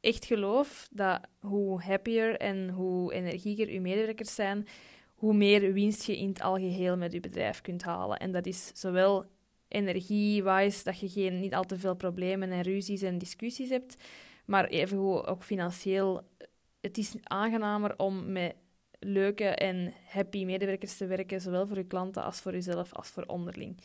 echt 0.00 0.24
geloof 0.24 0.88
dat 0.90 1.20
hoe 1.40 1.82
happier 1.82 2.36
en 2.36 2.70
hoe 2.70 3.12
energieker 3.12 3.68
uw 3.68 3.80
medewerkers 3.80 4.34
zijn, 4.34 4.66
hoe 5.14 5.34
meer 5.34 5.72
winst 5.72 6.02
je 6.02 6.18
in 6.18 6.28
het 6.28 6.40
algeheel 6.40 6.96
met 6.96 7.12
je 7.12 7.20
bedrijf 7.20 7.60
kunt 7.60 7.82
halen. 7.82 8.18
En 8.18 8.32
dat 8.32 8.46
is 8.46 8.70
zowel 8.74 9.24
energie-wise, 9.68 10.84
dat 10.84 10.98
je 10.98 11.08
geen, 11.08 11.40
niet 11.40 11.54
al 11.54 11.64
te 11.64 11.78
veel 11.78 11.96
problemen 11.96 12.52
en 12.52 12.62
ruzies 12.62 13.02
en 13.02 13.18
discussies 13.18 13.68
hebt, 13.68 13.96
maar 14.44 14.68
evengoed 14.68 15.26
ook 15.26 15.42
financieel. 15.42 16.22
Het 16.80 16.98
is 16.98 17.14
aangenamer 17.22 17.98
om 17.98 18.32
met 18.32 18.54
leuke 18.98 19.44
en 19.44 19.92
happy 20.06 20.44
medewerkers 20.44 20.96
te 20.96 21.06
werken, 21.06 21.40
zowel 21.40 21.66
voor 21.66 21.76
je 21.76 21.86
klanten 21.86 22.24
als 22.24 22.40
voor 22.40 22.52
jezelf 22.52 22.92
als 22.92 23.08
voor 23.08 23.24
onderling. 23.26 23.80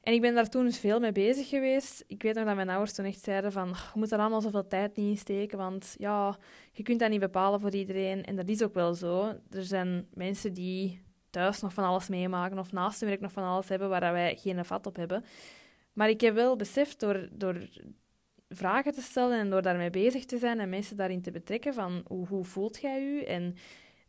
En 0.00 0.12
ik 0.12 0.20
ben 0.20 0.34
daar 0.34 0.48
toen 0.48 0.64
dus 0.64 0.78
veel 0.78 1.00
mee 1.00 1.12
bezig 1.12 1.48
geweest. 1.48 2.04
Ik 2.06 2.22
weet 2.22 2.34
nog 2.34 2.44
dat 2.44 2.54
mijn 2.54 2.68
ouders 2.68 2.94
toen 2.94 3.04
echt 3.04 3.22
zeiden 3.22 3.52
van, 3.52 3.68
je 3.68 3.98
moet 3.98 4.12
er 4.12 4.18
allemaal 4.18 4.40
zoveel 4.40 4.66
tijd 4.66 4.96
niet 4.96 5.10
in 5.10 5.16
steken, 5.16 5.58
want 5.58 5.94
ja, 5.98 6.38
je 6.72 6.82
kunt 6.82 7.00
dat 7.00 7.10
niet 7.10 7.20
bepalen 7.20 7.60
voor 7.60 7.74
iedereen. 7.74 8.24
En 8.24 8.36
dat 8.36 8.48
is 8.48 8.62
ook 8.62 8.74
wel 8.74 8.94
zo. 8.94 9.26
Er 9.50 9.64
zijn 9.64 10.06
mensen 10.14 10.52
die 10.54 11.02
thuis 11.30 11.60
nog 11.60 11.72
van 11.72 11.84
alles 11.84 12.08
meemaken 12.08 12.58
of 12.58 12.72
naast 12.72 13.00
hun 13.00 13.08
werk 13.08 13.20
nog 13.20 13.32
van 13.32 13.44
alles 13.44 13.68
hebben 13.68 13.88
waar 13.88 14.12
wij 14.12 14.36
geen 14.36 14.64
vat 14.64 14.86
op 14.86 14.96
hebben. 14.96 15.24
Maar 15.92 16.08
ik 16.08 16.20
heb 16.20 16.34
wel 16.34 16.56
beseft 16.56 17.00
door, 17.00 17.28
door 17.32 17.68
vragen 18.48 18.92
te 18.92 19.02
stellen 19.02 19.38
en 19.38 19.50
door 19.50 19.62
daarmee 19.62 19.90
bezig 19.90 20.24
te 20.24 20.38
zijn 20.38 20.60
en 20.60 20.68
mensen 20.68 20.96
daarin 20.96 21.22
te 21.22 21.30
betrekken 21.30 21.74
van 21.74 22.02
hoe, 22.06 22.26
hoe 22.26 22.44
voelt 22.44 22.80
jij 22.80 23.02
je 23.02 23.26
en 23.26 23.54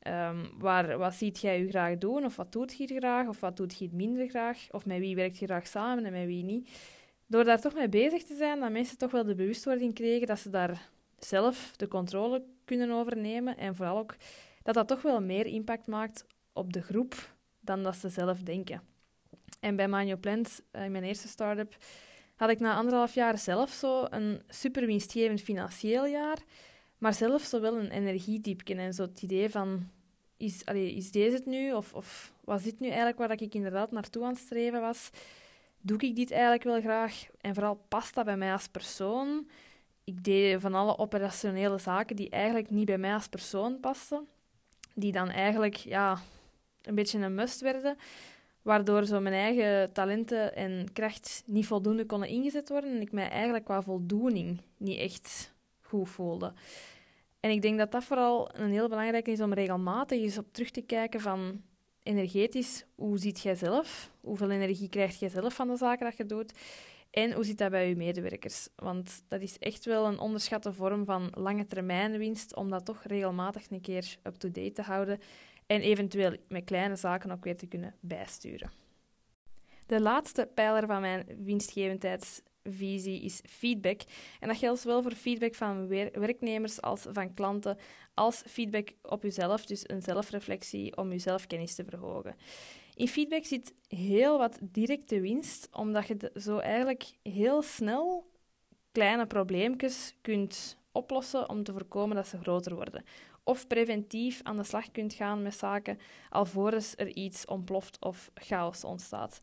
um, 0.08 0.50
waar, 0.58 0.98
wat 0.98 1.14
ziet 1.14 1.40
jij 1.40 1.60
je 1.60 1.70
graag 1.70 1.98
doen 1.98 2.26
of 2.26 2.36
wat 2.36 2.52
doet 2.52 2.78
je 2.78 2.88
graag 2.88 3.28
of 3.28 3.40
wat 3.40 3.58
doet 3.58 3.78
je 3.78 3.90
minder 3.92 4.30
graag 4.30 4.68
of 4.72 4.86
met 4.86 5.00
wie 5.00 5.16
werkt 5.16 5.38
je 5.38 5.46
graag 5.46 5.68
samen 5.68 6.06
en 6.06 6.12
met 6.12 6.26
wie 6.26 6.44
niet. 6.44 6.70
Door 7.28 7.44
daar 7.44 7.62
toch 7.62 7.74
mee 7.74 7.90
bezig 7.90 8.24
te 8.24 8.36
zijn, 8.36 8.60
dat 8.60 8.72
mensen 8.72 8.98
toch 8.98 9.12
wel 9.12 9.24
de 9.24 9.36
bewustwording 9.36 9.94
kregen 9.94 10.28
dat 10.28 10.40
ze 10.40 10.50
daar 10.50 10.90
zelf 11.20 11.74
de 11.76 11.88
controle 11.88 12.44
kunnen 12.66 12.92
overnemen 12.92 13.58
en 13.58 13.76
vooral 13.76 13.98
ook 13.98 14.16
dat 14.64 14.74
dat 14.74 14.88
toch 14.88 15.02
wel 15.02 15.22
meer 15.22 15.46
impact 15.46 15.88
maakt 15.88 16.26
op 16.54 16.74
de 16.74 16.82
groep 16.82 17.36
dan 17.60 17.84
dat 17.84 17.96
ze 17.96 18.10
zelf 18.10 18.40
denken. 18.40 18.82
En 19.60 19.76
bij 19.76 19.88
Manio 19.88 20.18
Plant, 20.18 20.62
eh, 20.72 20.86
in 20.86 20.92
mijn 20.92 21.04
eerste 21.04 21.28
start-up, 21.28 21.78
had 22.36 22.50
ik 22.50 22.60
na 22.60 22.76
anderhalf 22.76 23.14
jaar 23.14 23.38
zelf 23.38 23.70
zo 23.70 24.06
een 24.10 24.42
super 24.48 24.86
winstgevend 24.86 25.42
financieel 25.42 26.06
jaar, 26.06 26.38
maar 27.00 27.14
zelf 27.14 27.42
zo 27.42 27.60
wel 27.62 27.78
een 27.78 27.92
energiediepje 27.92 28.76
en 28.76 28.94
zo 28.94 29.02
het 29.02 29.22
idee 29.22 29.50
van, 29.50 29.90
is, 30.38 30.64
is 30.74 31.12
deze 31.12 31.36
het 31.36 31.46
nu? 31.46 31.74
Of, 31.74 31.94
of 31.94 32.34
was 32.44 32.64
dit 32.64 32.80
nu 32.80 32.88
eigenlijk 32.88 33.18
waar 33.18 33.42
ik 33.42 33.54
inderdaad 33.54 33.92
naartoe 33.92 34.24
aan 34.24 34.34
het 34.34 34.40
streven 34.40 34.82
was? 34.82 35.10
Doe 35.82 35.98
ik 36.00 36.16
dit 36.16 36.32
eigenlijk 36.32 36.64
wel 36.64 36.82
graag? 36.82 37.26
En 37.42 37.54
vooral 37.54 37.86
past 37.88 38.16
dat 38.16 38.26
bij 38.26 38.38
mij 38.38 38.52
als 38.52 38.68
persoon? 38.68 39.48
Ik 40.04 40.24
deed 40.24 40.62
van 40.62 40.74
alle 40.74 40.98
operationele 40.98 41.78
zaken 41.78 42.16
die 42.16 42.30
eigenlijk 42.30 42.70
niet 42.70 42.86
bij 42.86 42.98
mij 42.98 43.14
als 43.14 43.28
persoon 43.28 43.80
pasten, 43.80 44.28
die 44.94 45.12
dan 45.12 45.30
eigenlijk 45.30 45.76
ja, 45.76 46.20
een 46.82 46.96
beetje 46.96 47.20
een 47.20 47.36
must 47.36 47.62
werden, 47.62 47.98
waardoor 48.62 49.06
zo 49.06 49.20
mijn 49.20 49.36
eigen 49.36 49.94
talenten 49.94 50.56
en 50.56 50.94
kracht 50.94 51.44
niet 51.46 51.66
voldoende 51.66 52.06
konden 52.06 52.30
ingezet 52.30 52.70
worden 52.70 52.96
en 52.96 53.02
ik 53.02 53.12
mij 53.12 53.30
eigenlijk 53.30 53.66
qua 53.66 53.82
voldoening 53.82 54.62
niet 54.78 55.00
echt 55.00 55.54
goed 55.90 56.10
voelde. 56.10 56.54
En 57.40 57.52
ik 57.52 57.62
denk 57.62 57.78
dat 57.78 57.92
dat 57.92 58.04
vooral 58.04 58.50
een 58.56 58.72
heel 58.72 58.90
belangrijk 58.90 59.28
is 59.28 59.42
om 59.42 59.54
regelmatig 59.54 60.20
eens 60.20 60.38
op 60.38 60.54
terug 60.54 60.72
te 60.72 60.82
kijken 60.82 61.22
van 61.22 61.62
energetisch, 62.04 62.86
hoe 62.96 63.18
ziet 63.18 63.40
jij 63.40 63.56
zelf? 63.56 64.12
Hoeveel 64.22 64.50
energie 64.50 64.90
krijg 64.90 65.20
jij 65.20 65.30
zelf 65.30 65.54
van 65.54 65.68
de 65.68 65.76
zaken 65.76 66.06
dat 66.06 66.18
je 66.18 66.26
doet? 66.26 66.54
En 67.12 67.34
hoe 67.34 67.44
zit 67.44 67.58
dat 67.58 67.72
bij 67.72 67.90
je 67.90 67.96
medewerkers? 67.96 68.68
Want 68.76 69.24
dat 69.28 69.42
is 69.42 69.60
echt 69.60 69.86
wel 69.86 70.06
een 70.06 70.20
onderschatte 70.20 70.74
vorm 70.74 71.06
van 71.06 71.32
lange 71.34 71.66
termijn 71.66 72.18
winst, 72.18 72.56
om 72.56 72.70
dat 72.70 72.86
toch 72.86 73.04
regelmatig 73.04 73.70
een 73.70 73.82
keer 73.82 74.18
up-to-date 74.24 74.72
te 74.72 74.82
houden 74.82 75.20
en 75.66 75.82
eventueel 75.82 76.36
met 76.48 76.64
kleine 76.64 76.96
zaken 76.96 77.32
ook 77.32 77.44
weer 77.44 77.58
te 77.58 77.68
kunnen 77.68 77.96
bijsturen. 78.00 78.72
De 79.86 80.02
laatste 80.02 80.50
pijler 80.54 80.86
van 80.86 81.02
mijn 81.02 81.26
winstgevendheidsvisie 82.62 83.22
is 83.22 83.42
feedback. 83.46 84.02
En 84.40 84.48
dat 84.48 84.58
geldt 84.58 84.82
zowel 84.82 85.02
voor 85.02 85.12
feedback 85.12 85.56
van 85.56 85.88
werknemers 86.14 86.82
als 86.82 87.06
van 87.12 87.34
klanten, 87.34 87.78
als 88.14 88.44
feedback 88.48 88.90
op 89.02 89.24
jezelf, 89.24 89.66
dus 89.66 89.90
een 89.90 90.02
zelfreflectie 90.02 90.98
om 90.98 91.12
je 91.12 91.20
zelfkennis 91.20 91.76
te 91.76 91.86
verhogen. 91.86 92.36
In 92.96 93.08
feedback 93.08 93.46
zit 93.46 93.74
heel 93.88 94.38
wat 94.38 94.60
directe 94.62 95.20
winst, 95.20 95.70
omdat 95.72 96.08
je 96.08 96.32
zo 96.36 96.58
eigenlijk 96.58 97.12
heel 97.24 97.62
snel 97.62 98.32
kleine 98.92 99.26
probleempjes 99.26 100.16
kunt 100.22 100.78
oplossen 100.92 101.50
om 101.50 101.64
te 101.64 101.72
voorkomen 101.72 102.16
dat 102.16 102.28
ze 102.28 102.38
groter 102.38 102.76
worden 102.76 103.04
of 103.44 103.68
preventief 103.68 104.40
aan 104.44 104.58
de 104.58 104.64
slag 104.64 104.92
kunt 104.92 105.14
gaan 105.14 105.42
met 105.42 105.56
zaken 105.56 106.00
alvorens 106.30 106.94
er 106.96 107.08
iets 107.08 107.46
ontploft 107.46 107.98
of 108.00 108.32
chaos 108.34 108.84
ontstaat. 108.84 109.40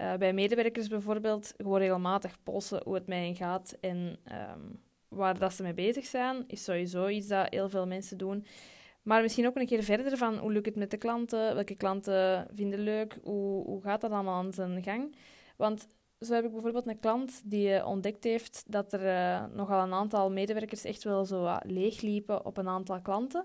Uh, 0.00 0.14
bij 0.14 0.32
medewerkers 0.32 0.88
bijvoorbeeld 0.88 1.54
gewoon 1.56 1.78
regelmatig 1.78 2.42
polsen 2.42 2.82
hoe 2.84 2.94
het 2.94 3.06
met 3.06 3.18
hen 3.18 3.36
gaat 3.36 3.76
en 3.80 4.18
um, 4.32 4.80
waar 5.08 5.38
dat 5.38 5.52
ze 5.52 5.62
mee 5.62 5.74
bezig 5.74 6.06
zijn, 6.06 6.44
is 6.46 6.64
sowieso 6.64 7.08
iets 7.08 7.26
dat 7.26 7.46
heel 7.50 7.68
veel 7.68 7.86
mensen 7.86 8.18
doen. 8.18 8.44
Maar 9.02 9.22
misschien 9.22 9.46
ook 9.46 9.56
een 9.56 9.66
keer 9.66 9.82
verder 9.82 10.16
van 10.16 10.38
hoe 10.38 10.52
lukt 10.52 10.66
het 10.66 10.76
met 10.76 10.90
de 10.90 10.96
klanten, 10.96 11.54
welke 11.54 11.74
klanten 11.74 12.46
vinden 12.52 12.80
leuk, 12.80 13.18
hoe, 13.22 13.64
hoe 13.64 13.82
gaat 13.82 14.00
dat 14.00 14.10
allemaal 14.10 14.38
aan 14.38 14.52
zijn 14.52 14.82
gang. 14.82 15.16
Want 15.56 15.86
zo 16.20 16.34
heb 16.34 16.44
ik 16.44 16.52
bijvoorbeeld 16.52 16.86
een 16.86 17.00
klant 17.00 17.42
die 17.44 17.68
uh, 17.68 17.86
ontdekt 17.86 18.24
heeft 18.24 18.64
dat 18.66 18.92
er 18.92 19.04
uh, 19.04 19.44
nogal 19.54 19.82
een 19.82 19.92
aantal 19.92 20.30
medewerkers 20.30 20.84
echt 20.84 21.04
wel 21.04 21.24
zo 21.24 21.44
uh, 21.44 21.56
leegliepen 21.62 22.44
op 22.44 22.56
een 22.56 22.68
aantal 22.68 23.00
klanten. 23.00 23.44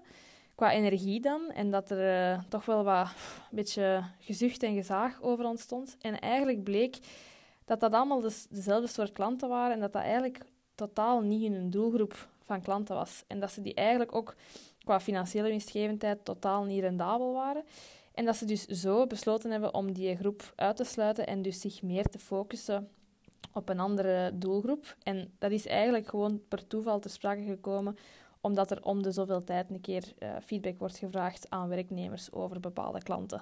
Qua 0.56 0.72
energie 0.72 1.22
dan. 1.22 1.52
En 1.52 1.72
dat 1.72 1.90
er 1.90 2.32
eh, 2.34 2.44
toch 2.50 2.66
wel 2.66 2.84
wat 2.84 3.08
een 3.08 3.56
beetje 3.56 4.04
gezucht 4.20 4.64
en 4.64 4.76
gezaag 4.76 5.22
over 5.22 5.46
ontstond. 5.46 5.98
En 6.02 6.20
eigenlijk 6.20 6.64
bleek 6.64 6.98
dat 7.66 7.80
dat 7.80 7.94
allemaal 7.94 8.22
dus 8.22 8.48
dezelfde 8.50 8.88
soort 8.88 9.12
klanten 9.12 9.50
waren 9.50 9.74
en 9.74 9.80
dat 9.80 9.94
dat 9.94 10.02
eigenlijk 10.02 10.40
totaal 10.76 11.22
niet 11.22 11.44
in 11.44 11.54
hun 11.54 11.70
doelgroep 11.70 12.28
van 12.44 12.62
klanten 12.62 12.96
was. 12.96 13.24
En 13.28 13.40
dat 13.40 13.52
ze 13.52 13.62
die 13.62 13.74
eigenlijk 13.74 14.16
ook 14.16 14.36
qua 14.84 15.00
financiële 15.00 15.48
winstgevendheid 15.48 16.26
totaal 16.26 16.64
niet 16.64 16.82
rendabel 16.82 17.34
waren. 17.34 17.64
En 18.14 18.26
dat 18.26 18.36
ze 18.36 18.46
dus 18.46 18.66
zo 18.66 19.08
besloten 19.08 19.52
hebben 19.52 19.74
om 19.74 19.94
die 19.94 20.16
groep 20.16 20.54
uit 20.56 20.76
te 20.76 20.84
sluiten 20.84 21.28
en 21.28 21.42
dus 21.42 21.62
zich 21.62 21.82
meer 21.82 22.06
te 22.06 22.20
focussen 22.20 22.90
op 23.54 23.70
een 23.70 23.80
andere 23.80 24.32
doelgroep. 24.34 24.96
En 25.04 25.34
dat 25.40 25.52
is 25.52 25.68
eigenlijk 25.68 26.08
gewoon 26.08 26.42
per 26.48 26.68
toeval 26.68 27.00
ter 27.00 27.10
sprake 27.10 27.44
gekomen, 27.44 27.98
omdat 28.46 28.72
er 28.72 28.84
om 28.84 29.04
de 29.04 29.12
zoveel 29.12 29.44
tijd 29.44 29.70
een 29.70 29.82
keer 29.82 30.14
uh, 30.20 30.30
feedback 30.46 30.80
wordt 30.80 30.98
gevraagd 30.98 31.50
aan 31.50 31.70
werknemers 31.70 32.32
over 32.32 32.60
bepaalde 32.60 33.04
klanten. 33.04 33.42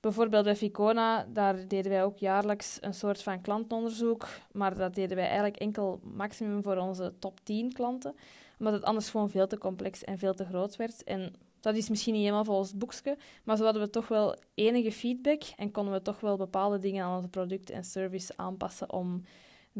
Bijvoorbeeld 0.00 0.44
bij 0.44 0.56
Ficona, 0.56 1.26
daar 1.32 1.68
deden 1.68 1.90
wij 1.90 2.04
ook 2.04 2.18
jaarlijks 2.18 2.78
een 2.80 2.94
soort 2.94 3.22
van 3.22 3.40
klantenonderzoek, 3.40 4.28
maar 4.52 4.76
dat 4.76 4.94
deden 4.94 5.16
wij 5.16 5.24
eigenlijk 5.26 5.56
enkel 5.56 6.00
maximum 6.02 6.62
voor 6.62 6.76
onze 6.76 7.14
top 7.18 7.40
10 7.40 7.72
klanten, 7.72 8.14
omdat 8.58 8.74
het 8.74 8.84
anders 8.84 9.10
gewoon 9.10 9.30
veel 9.30 9.46
te 9.46 9.58
complex 9.58 10.04
en 10.04 10.18
veel 10.18 10.34
te 10.34 10.44
groot 10.44 10.76
werd. 10.76 11.04
En 11.04 11.32
dat 11.60 11.76
is 11.76 11.88
misschien 11.88 12.12
niet 12.12 12.22
helemaal 12.22 12.44
volgens 12.44 12.68
het 12.68 12.78
boekje, 12.78 13.16
maar 13.44 13.56
zo 13.56 13.64
hadden 13.64 13.82
we 13.82 13.90
toch 13.90 14.08
wel 14.08 14.36
enige 14.54 14.92
feedback 14.92 15.42
en 15.56 15.70
konden 15.70 15.92
we 15.92 16.02
toch 16.02 16.20
wel 16.20 16.36
bepaalde 16.36 16.78
dingen 16.78 17.04
aan 17.04 17.16
onze 17.16 17.28
product 17.28 17.70
en 17.70 17.84
service 17.84 18.32
aanpassen 18.36 18.92
om 18.92 19.22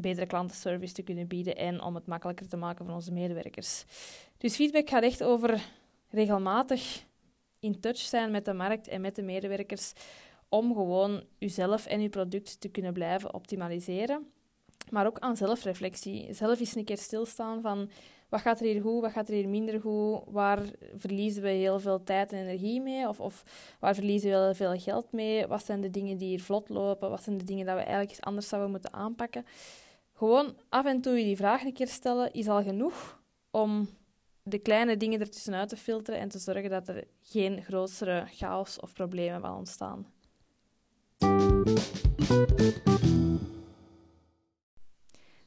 betere 0.01 0.27
klantenservice 0.27 0.95
te 0.95 1.03
kunnen 1.03 1.27
bieden 1.27 1.57
en 1.57 1.83
om 1.83 1.95
het 1.95 2.07
makkelijker 2.07 2.49
te 2.49 2.57
maken 2.57 2.85
voor 2.85 2.95
onze 2.95 3.13
medewerkers. 3.13 3.85
Dus 4.39 4.55
feedback 4.55 4.89
gaat 4.89 5.03
echt 5.03 5.23
over 5.23 5.65
regelmatig 6.11 7.05
in 7.61 7.81
touch 7.81 7.99
zijn 7.99 8.31
met 8.31 8.45
de 8.45 8.53
markt 8.53 8.89
en 8.89 9.01
met 9.01 9.17
de 9.17 9.23
medewerkers 9.23 9.93
om 10.49 10.75
gewoon 10.75 11.23
uzelf 11.39 11.87
en 11.87 12.01
uw 12.01 12.09
product 12.09 12.61
te 12.61 12.69
kunnen 12.69 12.93
blijven 12.93 13.35
optimaliseren. 13.35 14.27
Maar 14.91 15.07
ook 15.07 15.19
aan 15.19 15.37
zelfreflectie. 15.37 16.33
Zelf 16.35 16.61
eens 16.61 16.75
een 16.75 16.85
keer 16.85 16.99
stilstaan 16.99 17.61
van 17.63 17.91
wat 18.29 18.41
gaat 18.41 18.61
er 18.61 18.67
hier 18.67 18.81
goed, 18.81 19.01
wat 19.01 19.13
gaat 19.13 19.29
er 19.29 19.35
hier 19.35 19.49
minder 19.49 19.81
goed, 19.81 20.21
waar 20.27 20.63
verliezen 20.97 21.43
we 21.43 21.49
heel 21.49 21.81
veel 21.81 22.03
tijd 22.03 22.33
en 22.33 22.39
energie 22.39 22.81
mee, 22.81 23.09
of, 23.09 23.21
of 23.21 23.45
waar 23.79 23.95
verliezen 23.95 24.31
we 24.31 24.37
heel 24.37 24.55
veel 24.55 24.79
geld 24.79 25.13
mee, 25.13 25.47
wat 25.47 25.65
zijn 25.65 25.81
de 25.81 25.91
dingen 25.91 26.19
die 26.19 26.29
hier 26.29 26.43
vlot 26.43 26.69
lopen, 26.69 27.11
wat 27.11 27.23
zijn 27.23 27.39
de 27.39 27.45
dingen 27.45 27.67
dat 27.67 27.75
we 27.75 27.81
eigenlijk 27.81 28.11
eens 28.11 28.21
anders 28.21 28.49
zouden 28.49 28.71
moeten 28.71 28.93
aanpakken. 28.93 29.45
Gewoon 30.19 30.57
af 30.69 30.85
en 30.85 31.01
toe 31.01 31.15
die 31.15 31.37
vraag 31.37 31.63
een 31.63 31.73
keer 31.73 31.89
stellen 31.89 32.33
is 32.33 32.49
al 32.49 32.63
genoeg 32.63 33.23
om 33.51 33.89
de 34.43 34.59
kleine 34.59 34.97
dingen 34.97 35.21
ertussenuit 35.21 35.69
te 35.69 35.77
filteren 35.77 36.21
en 36.21 36.29
te 36.29 36.39
zorgen 36.39 36.71
dat 36.71 36.89
er 36.89 37.05
geen 37.23 37.63
grotere 37.63 38.25
chaos 38.27 38.81
of 38.81 38.93
problemen 38.93 39.41
van 39.41 39.57
ontstaan. 39.57 40.07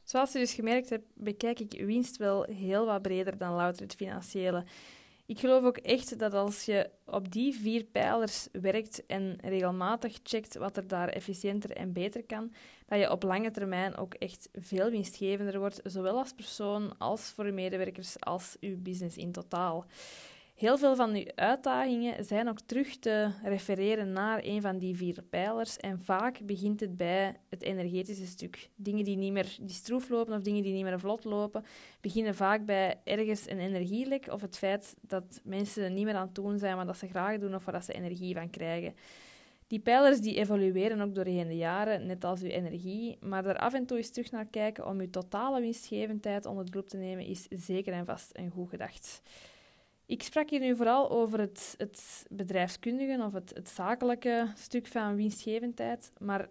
Zoals 0.02 0.32
je 0.32 0.38
dus 0.38 0.54
gemerkt 0.54 0.90
hebt, 0.90 1.06
bekijk 1.14 1.60
ik 1.60 1.84
winst 1.86 2.16
wel 2.16 2.42
heel 2.42 2.86
wat 2.86 3.02
breder 3.02 3.38
dan 3.38 3.54
louter 3.54 3.82
het 3.82 3.94
financiële. 3.94 4.64
Ik 5.26 5.38
geloof 5.38 5.64
ook 5.64 5.76
echt 5.76 6.18
dat 6.18 6.34
als 6.34 6.64
je 6.64 6.90
op 7.04 7.32
die 7.32 7.54
vier 7.54 7.84
pijlers 7.84 8.48
werkt 8.52 9.06
en 9.06 9.38
regelmatig 9.40 10.18
checkt 10.22 10.56
wat 10.56 10.76
er 10.76 10.86
daar 10.86 11.08
efficiënter 11.08 11.70
en 11.70 11.92
beter 11.92 12.24
kan, 12.24 12.52
dat 12.92 13.00
je 13.00 13.10
op 13.10 13.22
lange 13.22 13.50
termijn 13.50 13.96
ook 13.96 14.14
echt 14.14 14.48
veel 14.52 14.90
winstgevender 14.90 15.58
wordt, 15.58 15.80
zowel 15.84 16.18
als 16.18 16.32
persoon 16.32 16.98
als 16.98 17.20
voor 17.20 17.46
je 17.46 17.52
medewerkers 17.52 18.20
als 18.20 18.56
je 18.60 18.76
business 18.76 19.16
in 19.16 19.32
totaal. 19.32 19.84
Heel 20.54 20.78
veel 20.78 20.96
van 20.96 21.14
uw 21.14 21.24
uitdagingen 21.34 22.24
zijn 22.24 22.48
ook 22.48 22.60
terug 22.60 22.96
te 22.96 23.30
refereren 23.44 24.12
naar 24.12 24.40
een 24.42 24.60
van 24.60 24.78
die 24.78 24.96
vier 24.96 25.22
pijlers. 25.30 25.76
En 25.76 26.00
vaak 26.00 26.40
begint 26.44 26.80
het 26.80 26.96
bij 26.96 27.36
het 27.48 27.62
energetische 27.62 28.26
stuk. 28.26 28.68
Dingen 28.76 29.04
die 29.04 29.16
niet 29.16 29.32
meer 29.32 29.56
die 29.60 29.74
stroef 29.74 30.08
lopen 30.08 30.34
of 30.34 30.42
dingen 30.42 30.62
die 30.62 30.72
niet 30.72 30.84
meer 30.84 31.00
vlot 31.00 31.24
lopen, 31.24 31.64
beginnen 32.00 32.34
vaak 32.34 32.64
bij 32.64 33.00
ergens 33.04 33.50
een 33.50 33.58
energielek 33.58 34.26
of 34.30 34.40
het 34.40 34.58
feit 34.58 34.94
dat 35.00 35.40
mensen 35.44 35.94
niet 35.94 36.04
meer 36.04 36.14
aan 36.14 36.26
het 36.26 36.34
doen 36.34 36.58
zijn 36.58 36.86
wat 36.86 36.96
ze 36.96 37.08
graag 37.08 37.38
doen 37.38 37.54
of 37.54 37.64
waar 37.64 37.82
ze 37.82 37.92
energie 37.92 38.34
van 38.34 38.50
krijgen. 38.50 38.94
Die 39.72 39.80
pijlers 39.80 40.20
die 40.20 40.34
evolueren 40.34 41.00
ook 41.00 41.14
doorheen 41.14 41.46
de 41.46 41.56
jaren, 41.56 42.06
net 42.06 42.24
als 42.24 42.42
uw 42.42 42.48
energie, 42.48 43.16
maar 43.20 43.42
daar 43.42 43.56
af 43.56 43.74
en 43.74 43.86
toe 43.86 43.96
eens 43.96 44.10
terug 44.10 44.30
naar 44.30 44.46
kijken 44.46 44.86
om 44.86 45.00
uw 45.00 45.10
totale 45.10 45.60
winstgevendheid 45.60 46.46
onder 46.46 46.64
de 46.64 46.72
loep 46.74 46.88
te 46.88 46.96
nemen, 46.96 47.26
is 47.26 47.46
zeker 47.50 47.92
en 47.92 48.04
vast 48.04 48.30
een 48.32 48.50
goed 48.50 48.68
gedacht. 48.68 49.22
Ik 50.06 50.22
sprak 50.22 50.50
hier 50.50 50.60
nu 50.60 50.76
vooral 50.76 51.10
over 51.10 51.40
het, 51.40 51.74
het 51.78 52.26
bedrijfskundige 52.30 53.22
of 53.22 53.32
het, 53.32 53.52
het 53.54 53.68
zakelijke 53.68 54.52
stuk 54.56 54.86
van 54.86 55.16
winstgevendheid. 55.16 56.10
Maar 56.18 56.48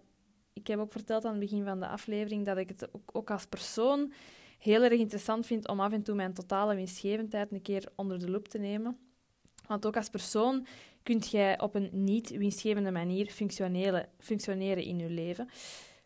ik 0.52 0.66
heb 0.66 0.78
ook 0.78 0.92
verteld 0.92 1.24
aan 1.24 1.30
het 1.30 1.40
begin 1.40 1.64
van 1.64 1.80
de 1.80 1.86
aflevering 1.86 2.44
dat 2.46 2.56
ik 2.56 2.68
het 2.68 2.94
ook, 2.94 3.10
ook 3.12 3.30
als 3.30 3.46
persoon 3.46 4.12
heel 4.58 4.82
erg 4.82 4.98
interessant 4.98 5.46
vind 5.46 5.68
om 5.68 5.80
af 5.80 5.92
en 5.92 6.02
toe 6.02 6.14
mijn 6.14 6.34
totale 6.34 6.74
winstgevendheid 6.74 7.52
een 7.52 7.62
keer 7.62 7.88
onder 7.94 8.18
de 8.18 8.30
loep 8.30 8.48
te 8.48 8.58
nemen. 8.58 8.98
Want 9.66 9.86
ook 9.86 9.96
als 9.96 10.08
persoon 10.08 10.66
kunt 11.02 11.30
jij 11.30 11.60
op 11.60 11.74
een 11.74 11.88
niet 11.92 12.30
winstgevende 12.30 12.90
manier 12.90 13.30
functioneren, 14.18 14.84
in 14.84 14.98
je 14.98 15.10
leven. 15.10 15.48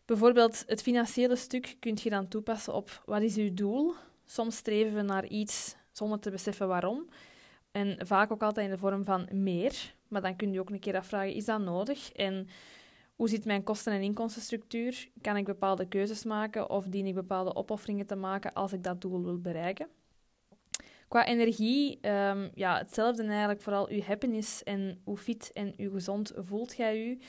Bijvoorbeeld 0.05 0.63
het 0.67 0.81
financiële 0.81 1.35
stuk 1.35 1.75
kunt 1.79 2.01
je 2.01 2.09
dan 2.09 2.27
toepassen 2.27 2.73
op 2.73 3.03
wat 3.05 3.21
is 3.21 3.37
uw 3.37 3.53
doel. 3.53 3.93
Soms 4.25 4.55
streven 4.55 4.95
we 4.95 5.01
naar 5.01 5.25
iets 5.25 5.75
zonder 5.91 6.19
te 6.19 6.31
beseffen 6.31 6.67
waarom. 6.67 7.09
En 7.71 8.07
vaak 8.07 8.31
ook 8.31 8.41
altijd 8.41 8.65
in 8.65 8.71
de 8.71 8.77
vorm 8.77 9.03
van 9.03 9.27
meer. 9.31 9.95
Maar 10.07 10.21
dan 10.21 10.35
kun 10.35 10.51
je 10.51 10.59
ook 10.59 10.69
een 10.69 10.79
keer 10.79 10.97
afvragen, 10.97 11.33
is 11.33 11.45
dat 11.45 11.61
nodig? 11.61 12.11
En 12.11 12.47
hoe 13.15 13.29
zit 13.29 13.45
mijn 13.45 13.63
kosten- 13.63 13.93
en 13.93 14.01
inkomstenstructuur? 14.01 15.07
Kan 15.21 15.37
ik 15.37 15.45
bepaalde 15.45 15.87
keuzes 15.87 16.23
maken 16.23 16.69
of 16.69 16.85
dien 16.85 17.05
ik 17.05 17.13
bepaalde 17.13 17.55
opofferingen 17.55 18.05
te 18.05 18.15
maken 18.15 18.53
als 18.53 18.73
ik 18.73 18.83
dat 18.83 19.01
doel 19.01 19.23
wil 19.23 19.39
bereiken? 19.39 19.87
Qua 21.07 21.25
energie, 21.25 21.99
um, 22.01 22.49
ja, 22.53 22.77
hetzelfde 22.77 23.23
eigenlijk. 23.23 23.61
Vooral 23.61 23.89
uw 23.89 24.01
happiness 24.01 24.63
en 24.63 25.01
hoe 25.03 25.17
fit 25.17 25.51
en 25.53 25.73
hoe 25.77 25.91
gezond 25.91 26.33
voelt 26.35 26.75
jij 26.75 27.07
u. 27.07 27.19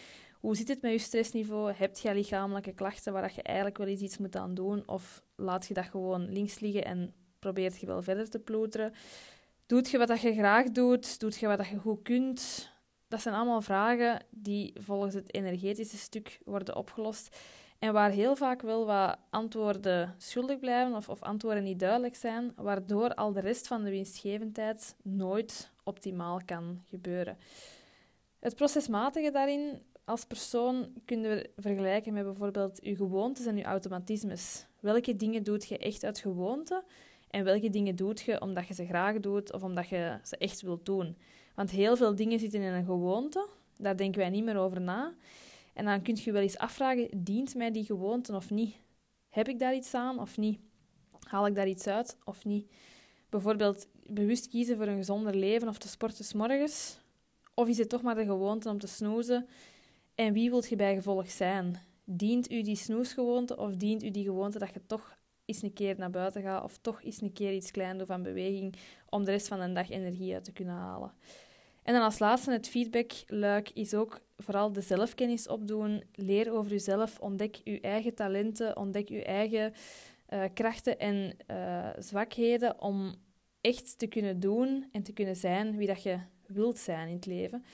Hoe 0.40 0.56
zit 0.56 0.68
het 0.68 0.82
met 0.82 0.92
je 0.92 0.99
stressniveau? 0.99 1.73
Heb 1.73 1.97
je 1.97 2.14
lichamelijke 2.14 2.73
klachten 2.73 3.12
waar 3.12 3.32
je 3.35 3.42
eigenlijk 3.42 3.78
wel 3.78 3.87
eens 3.87 4.00
iets 4.00 4.18
moet 4.18 4.37
aan 4.37 4.54
doen? 4.54 4.82
Of 4.87 5.23
laat 5.37 5.66
je 5.66 5.75
dat 5.75 5.85
gewoon 5.85 6.32
links 6.32 6.58
liggen 6.58 6.85
en 6.85 7.14
probeert 7.38 7.80
je 7.80 7.87
wel 7.87 8.02
verder 8.02 8.30
te 8.30 8.38
ploeteren? 8.38 8.92
Doet 9.66 9.90
je 9.90 9.98
wat 9.98 10.20
je 10.20 10.33
graag 10.33 10.70
doet? 10.70 11.20
Doet 11.20 11.38
je 11.38 11.46
wat 11.46 11.66
je 11.66 11.76
goed 11.76 12.02
kunt? 12.02 12.72
Dat 13.09 13.22
zijn 13.22 13.35
allemaal 13.35 13.61
vragen 13.61 14.24
die 14.31 14.72
volgens 14.81 15.14
het 15.14 15.35
energetische 15.35 15.96
stuk 15.96 16.38
worden 16.44 16.76
opgelost. 16.76 17.37
En 17.78 17.92
waar 17.92 18.10
heel 18.10 18.36
vaak 18.36 18.62
wel 18.62 18.86
wat 18.86 19.18
antwoorden 19.30 20.14
schuldig 20.18 20.58
blijven 20.58 20.96
of, 20.96 21.08
of 21.08 21.22
antwoorden 21.22 21.62
niet 21.62 21.78
duidelijk 21.78 22.16
zijn, 22.16 22.52
waardoor 22.56 23.14
al 23.14 23.32
de 23.32 23.40
rest 23.40 23.66
van 23.66 23.84
de 23.84 23.90
winstgevendheid 23.90 24.96
nooit 25.02 25.70
optimaal 25.84 26.40
kan 26.44 26.82
gebeuren. 26.88 27.38
Het 28.38 28.54
procesmatige 28.54 29.30
daarin 29.30 29.82
als 30.04 30.24
persoon 30.24 30.92
kunnen 31.04 31.30
we 31.30 31.50
vergelijken 31.56 32.12
met 32.12 32.24
bijvoorbeeld 32.24 32.78
je 32.82 32.96
gewoontes 32.96 33.46
en 33.46 33.56
je 33.56 33.64
automatismes. 33.64 34.66
Welke 34.80 35.16
dingen 35.16 35.42
doet 35.42 35.68
je 35.68 35.78
echt 35.78 36.04
uit 36.04 36.18
gewoonte 36.18 36.84
en 37.30 37.44
welke 37.44 37.70
dingen 37.70 37.96
doet 37.96 38.20
je 38.20 38.40
omdat 38.40 38.66
je 38.66 38.74
ze 38.74 38.86
graag 38.86 39.20
doet 39.20 39.52
of 39.52 39.62
omdat 39.62 39.88
je 39.88 40.18
ze 40.22 40.36
echt 40.36 40.60
wilt 40.60 40.86
doen? 40.86 41.16
Want 41.54 41.70
heel 41.70 41.96
veel 41.96 42.14
dingen 42.14 42.38
zitten 42.38 42.60
in 42.60 42.72
een 42.72 42.84
gewoonte, 42.84 43.48
daar 43.76 43.96
denken 43.96 44.20
wij 44.20 44.30
niet 44.30 44.44
meer 44.44 44.56
over 44.56 44.80
na. 44.80 45.14
En 45.78 45.84
dan 45.84 46.02
kun 46.02 46.16
je 46.20 46.32
wel 46.32 46.42
eens 46.42 46.58
afvragen, 46.58 47.08
dient 47.16 47.54
mij 47.54 47.70
die 47.70 47.84
gewoonte 47.84 48.34
of 48.34 48.50
niet? 48.50 48.76
Heb 49.28 49.48
ik 49.48 49.58
daar 49.58 49.74
iets 49.74 49.94
aan 49.94 50.20
of 50.20 50.36
niet? 50.36 50.60
Haal 51.20 51.46
ik 51.46 51.54
daar 51.54 51.68
iets 51.68 51.86
uit 51.86 52.18
of 52.24 52.44
niet? 52.44 52.72
Bijvoorbeeld 53.28 53.88
bewust 54.06 54.48
kiezen 54.48 54.76
voor 54.76 54.86
een 54.86 54.96
gezonder 54.96 55.34
leven 55.34 55.68
of 55.68 55.78
te 55.78 55.88
sporten 55.88 56.24
s 56.24 56.32
morgens. 56.32 57.00
Of 57.54 57.68
is 57.68 57.78
het 57.78 57.88
toch 57.88 58.02
maar 58.02 58.14
de 58.14 58.24
gewoonte 58.24 58.68
om 58.68 58.78
te 58.78 58.86
snoezen? 58.86 59.48
En 60.14 60.32
wie 60.32 60.50
wilt 60.50 60.68
je 60.68 60.76
bij 60.76 60.94
gevolg 60.94 61.30
zijn? 61.30 61.82
Dient 62.04 62.50
u 62.52 62.62
die 62.62 62.76
snoesgewoonte 62.76 63.56
of 63.56 63.76
dient 63.76 64.02
u 64.02 64.10
die 64.10 64.24
gewoonte 64.24 64.58
dat 64.58 64.74
je 64.74 64.86
toch 64.86 65.16
eens 65.44 65.62
een 65.62 65.72
keer 65.72 65.94
naar 65.98 66.10
buiten 66.10 66.42
gaat 66.42 66.64
of 66.64 66.78
toch 66.78 67.02
eens 67.02 67.20
een 67.20 67.32
keer 67.32 67.52
iets 67.52 67.70
klein 67.70 67.98
doet 67.98 68.06
van 68.06 68.22
beweging 68.22 68.74
om 69.08 69.24
de 69.24 69.30
rest 69.30 69.48
van 69.48 69.60
de 69.60 69.72
dag 69.72 69.90
energie 69.90 70.34
uit 70.34 70.44
te 70.44 70.52
kunnen 70.52 70.74
halen. 70.74 71.12
En 71.82 71.94
dan 71.94 72.02
als 72.02 72.18
laatste 72.18 72.50
het 72.50 72.68
feedback-luik 72.68 73.70
is 73.70 73.94
ook 73.94 74.20
vooral 74.38 74.72
de 74.72 74.81
zelfkennis 74.81 75.48
opdoen. 75.48 76.03
Leer 76.14 76.53
over 76.53 76.70
jezelf, 76.70 77.18
ontdek 77.18 77.61
je 77.64 77.81
eigen 77.81 78.14
talenten, 78.14 78.77
ontdek 78.77 79.09
je 79.09 79.24
eigen 79.24 79.72
uh, 80.33 80.44
krachten 80.55 80.98
en 80.98 81.37
uh, 81.51 81.88
zwakheden 81.98 82.81
om 82.81 83.14
echt 83.61 83.98
te 83.98 84.07
kunnen 84.07 84.40
doen 84.40 84.88
en 84.92 85.03
te 85.03 85.12
kunnen 85.12 85.37
zijn 85.37 85.77
wie 85.77 85.87
dat 85.87 86.03
je 86.03 86.18
wilt 86.46 86.79
zijn 86.79 87.09
in 87.09 87.14
het 87.14 87.27
leven. 87.27 87.64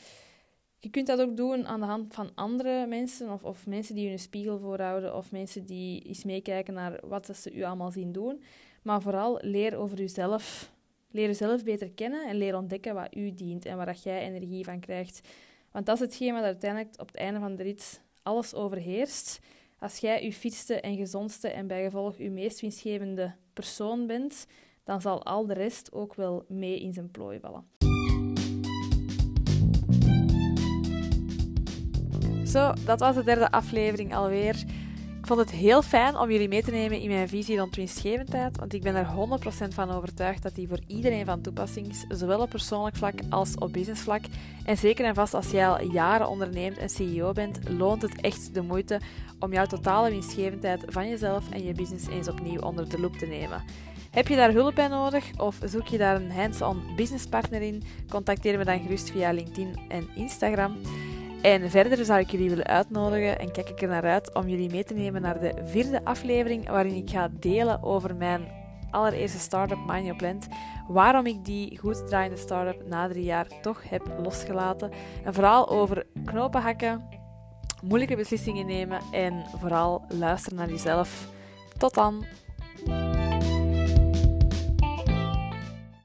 Je 0.79 0.91
kunt 0.91 1.07
dat 1.07 1.21
ook 1.21 1.37
doen 1.37 1.67
aan 1.67 1.81
de 1.81 1.87
hand 1.87 2.15
van 2.15 2.31
andere 2.35 2.87
mensen, 2.87 3.33
of, 3.33 3.45
of 3.45 3.67
mensen 3.67 3.95
die 3.95 4.05
je 4.05 4.11
een 4.11 4.19
spiegel 4.19 4.59
voorhouden, 4.59 5.17
of 5.17 5.33
mensen 5.33 5.67
die 5.67 6.03
eens 6.03 6.25
meekijken 6.25 6.75
naar 6.75 7.01
wat 7.07 7.37
ze 7.37 7.53
u 7.53 7.63
allemaal 7.63 7.91
zien 7.91 8.13
doen. 8.13 8.43
Maar 8.83 9.03
vooral 9.03 9.39
leer 9.41 9.77
over 9.77 9.99
jezelf. 9.99 10.73
Leer 11.11 11.27
jezelf 11.27 11.65
beter 11.65 11.91
kennen 11.91 12.29
en 12.29 12.37
leer 12.37 12.57
ontdekken 12.57 12.95
wat 12.95 13.17
u 13.17 13.35
dient 13.35 13.65
en 13.65 13.77
waar 13.77 13.87
dat 13.87 14.03
jij 14.03 14.21
energie 14.21 14.65
van 14.65 14.81
krijgt. 14.81 15.29
Want 15.75 15.87
dat 15.87 15.95
is 15.95 16.01
hetgeen 16.01 16.35
wat 16.35 16.43
uiteindelijk 16.43 17.01
op 17.01 17.07
het 17.07 17.17
einde 17.17 17.41
van 17.41 17.57
de 17.57 17.63
rit 17.63 18.03
alles 18.23 18.55
overheerst. 18.55 19.41
Als 19.79 19.99
jij 19.99 20.25
uw 20.25 20.31
fietste 20.31 20.81
en 20.81 20.97
gezondste 20.97 21.49
en 21.49 21.67
bijgevolg 21.67 22.17
uw 22.17 22.31
meest 22.31 22.61
winstgevende 22.61 23.35
persoon 23.53 24.07
bent, 24.07 24.47
dan 24.85 25.01
zal 25.01 25.25
al 25.25 25.47
de 25.47 25.55
rest 25.55 25.93
ook 25.93 26.15
wel 26.15 26.45
mee 26.49 26.81
in 26.81 26.93
zijn 26.93 27.11
plooi 27.11 27.41
vallen. 27.41 27.65
Zo, 32.47 32.73
dat 32.85 33.01
was 33.01 33.15
de 33.15 33.25
derde 33.25 33.51
aflevering 33.51 34.15
alweer. 34.15 34.65
Ik 35.25 35.31
vond 35.31 35.51
het 35.51 35.59
heel 35.59 35.83
fijn 35.83 36.19
om 36.19 36.31
jullie 36.31 36.49
mee 36.49 36.63
te 36.63 36.71
nemen 36.71 37.01
in 37.01 37.09
mijn 37.09 37.29
visie 37.29 37.59
rond 37.59 37.77
winstgevendheid, 37.77 38.57
want 38.59 38.75
ik 38.75 38.83
ben 38.83 38.95
er 38.95 39.07
100% 39.07 39.75
van 39.75 39.91
overtuigd 39.91 40.43
dat 40.43 40.55
die 40.55 40.69
voor 40.69 40.79
iedereen 40.87 41.25
van 41.25 41.41
toepassing 41.41 41.89
is, 41.89 42.05
zowel 42.09 42.41
op 42.41 42.51
persoonlijk 42.51 42.97
vlak 42.97 43.15
als 43.31 43.55
op 43.59 43.73
businessvlak. 43.73 44.23
En 44.65 44.77
zeker 44.77 45.05
en 45.05 45.15
vast 45.15 45.35
als 45.35 45.51
jij 45.51 45.69
al 45.69 45.83
jaren 45.83 46.29
onderneemt 46.29 46.79
en 46.79 46.89
CEO 46.89 47.33
bent, 47.33 47.59
loont 47.69 48.03
het 48.03 48.21
echt 48.21 48.55
de 48.55 48.63
moeite 48.63 49.01
om 49.39 49.53
jouw 49.53 49.67
totale 49.67 50.11
winstgevendheid 50.11 50.85
van 50.87 51.09
jezelf 51.09 51.51
en 51.51 51.65
je 51.65 51.73
business 51.73 52.07
eens 52.07 52.29
opnieuw 52.29 52.61
onder 52.61 52.89
de 52.89 53.01
loep 53.01 53.17
te 53.17 53.27
nemen. 53.27 53.65
Heb 54.11 54.29
je 54.29 54.37
daar 54.37 54.53
hulp 54.53 54.75
bij 54.75 54.89
nodig 54.89 55.25
of 55.37 55.59
zoek 55.65 55.87
je 55.87 55.99
daar 55.99 56.17
een 56.17 56.33
hands-on 56.33 56.83
businesspartner 56.97 57.63
in? 57.63 57.83
Contacteer 58.09 58.59
me 58.59 58.65
dan 58.65 58.81
gerust 58.81 59.11
via 59.11 59.33
LinkedIn 59.33 59.81
en 59.89 60.09
Instagram. 60.15 60.77
En 61.45 61.71
verder 61.71 62.05
zou 62.05 62.21
ik 62.21 62.31
jullie 62.31 62.49
willen 62.49 62.67
uitnodigen 62.67 63.39
en 63.39 63.53
kijk 63.53 63.69
ik 63.69 63.83
er 63.83 63.89
naar 63.89 64.05
uit 64.05 64.35
om 64.35 64.49
jullie 64.49 64.71
mee 64.71 64.85
te 64.85 64.95
nemen 64.95 65.23
naar 65.23 65.41
de 65.41 65.63
vierde 65.65 66.05
aflevering 66.05 66.69
waarin 66.69 66.95
ik 66.95 67.11
ga 67.11 67.29
delen 67.33 67.83
over 67.83 68.17
mijn 68.17 68.49
allereerste 68.91 69.39
startup 69.39 69.79
Mind 69.87 70.03
Your 70.03 70.17
Plant. 70.17 70.47
Waarom 70.89 71.27
ik 71.27 71.45
die 71.45 71.79
goed 71.79 72.07
draaiende 72.07 72.37
startup 72.37 72.87
na 72.87 73.09
drie 73.09 73.25
jaar 73.25 73.47
toch 73.61 73.89
heb 73.89 74.15
losgelaten. 74.23 74.91
En 75.25 75.35
vooral 75.35 75.69
over 75.69 76.07
knopen 76.25 76.63
hakken, 76.63 77.09
moeilijke 77.83 78.17
beslissingen 78.17 78.67
nemen 78.67 79.01
en 79.13 79.45
vooral 79.61 80.05
luisteren 80.09 80.59
naar 80.59 80.69
jezelf. 80.69 81.29
Tot 81.79 81.95
dan! 81.95 82.25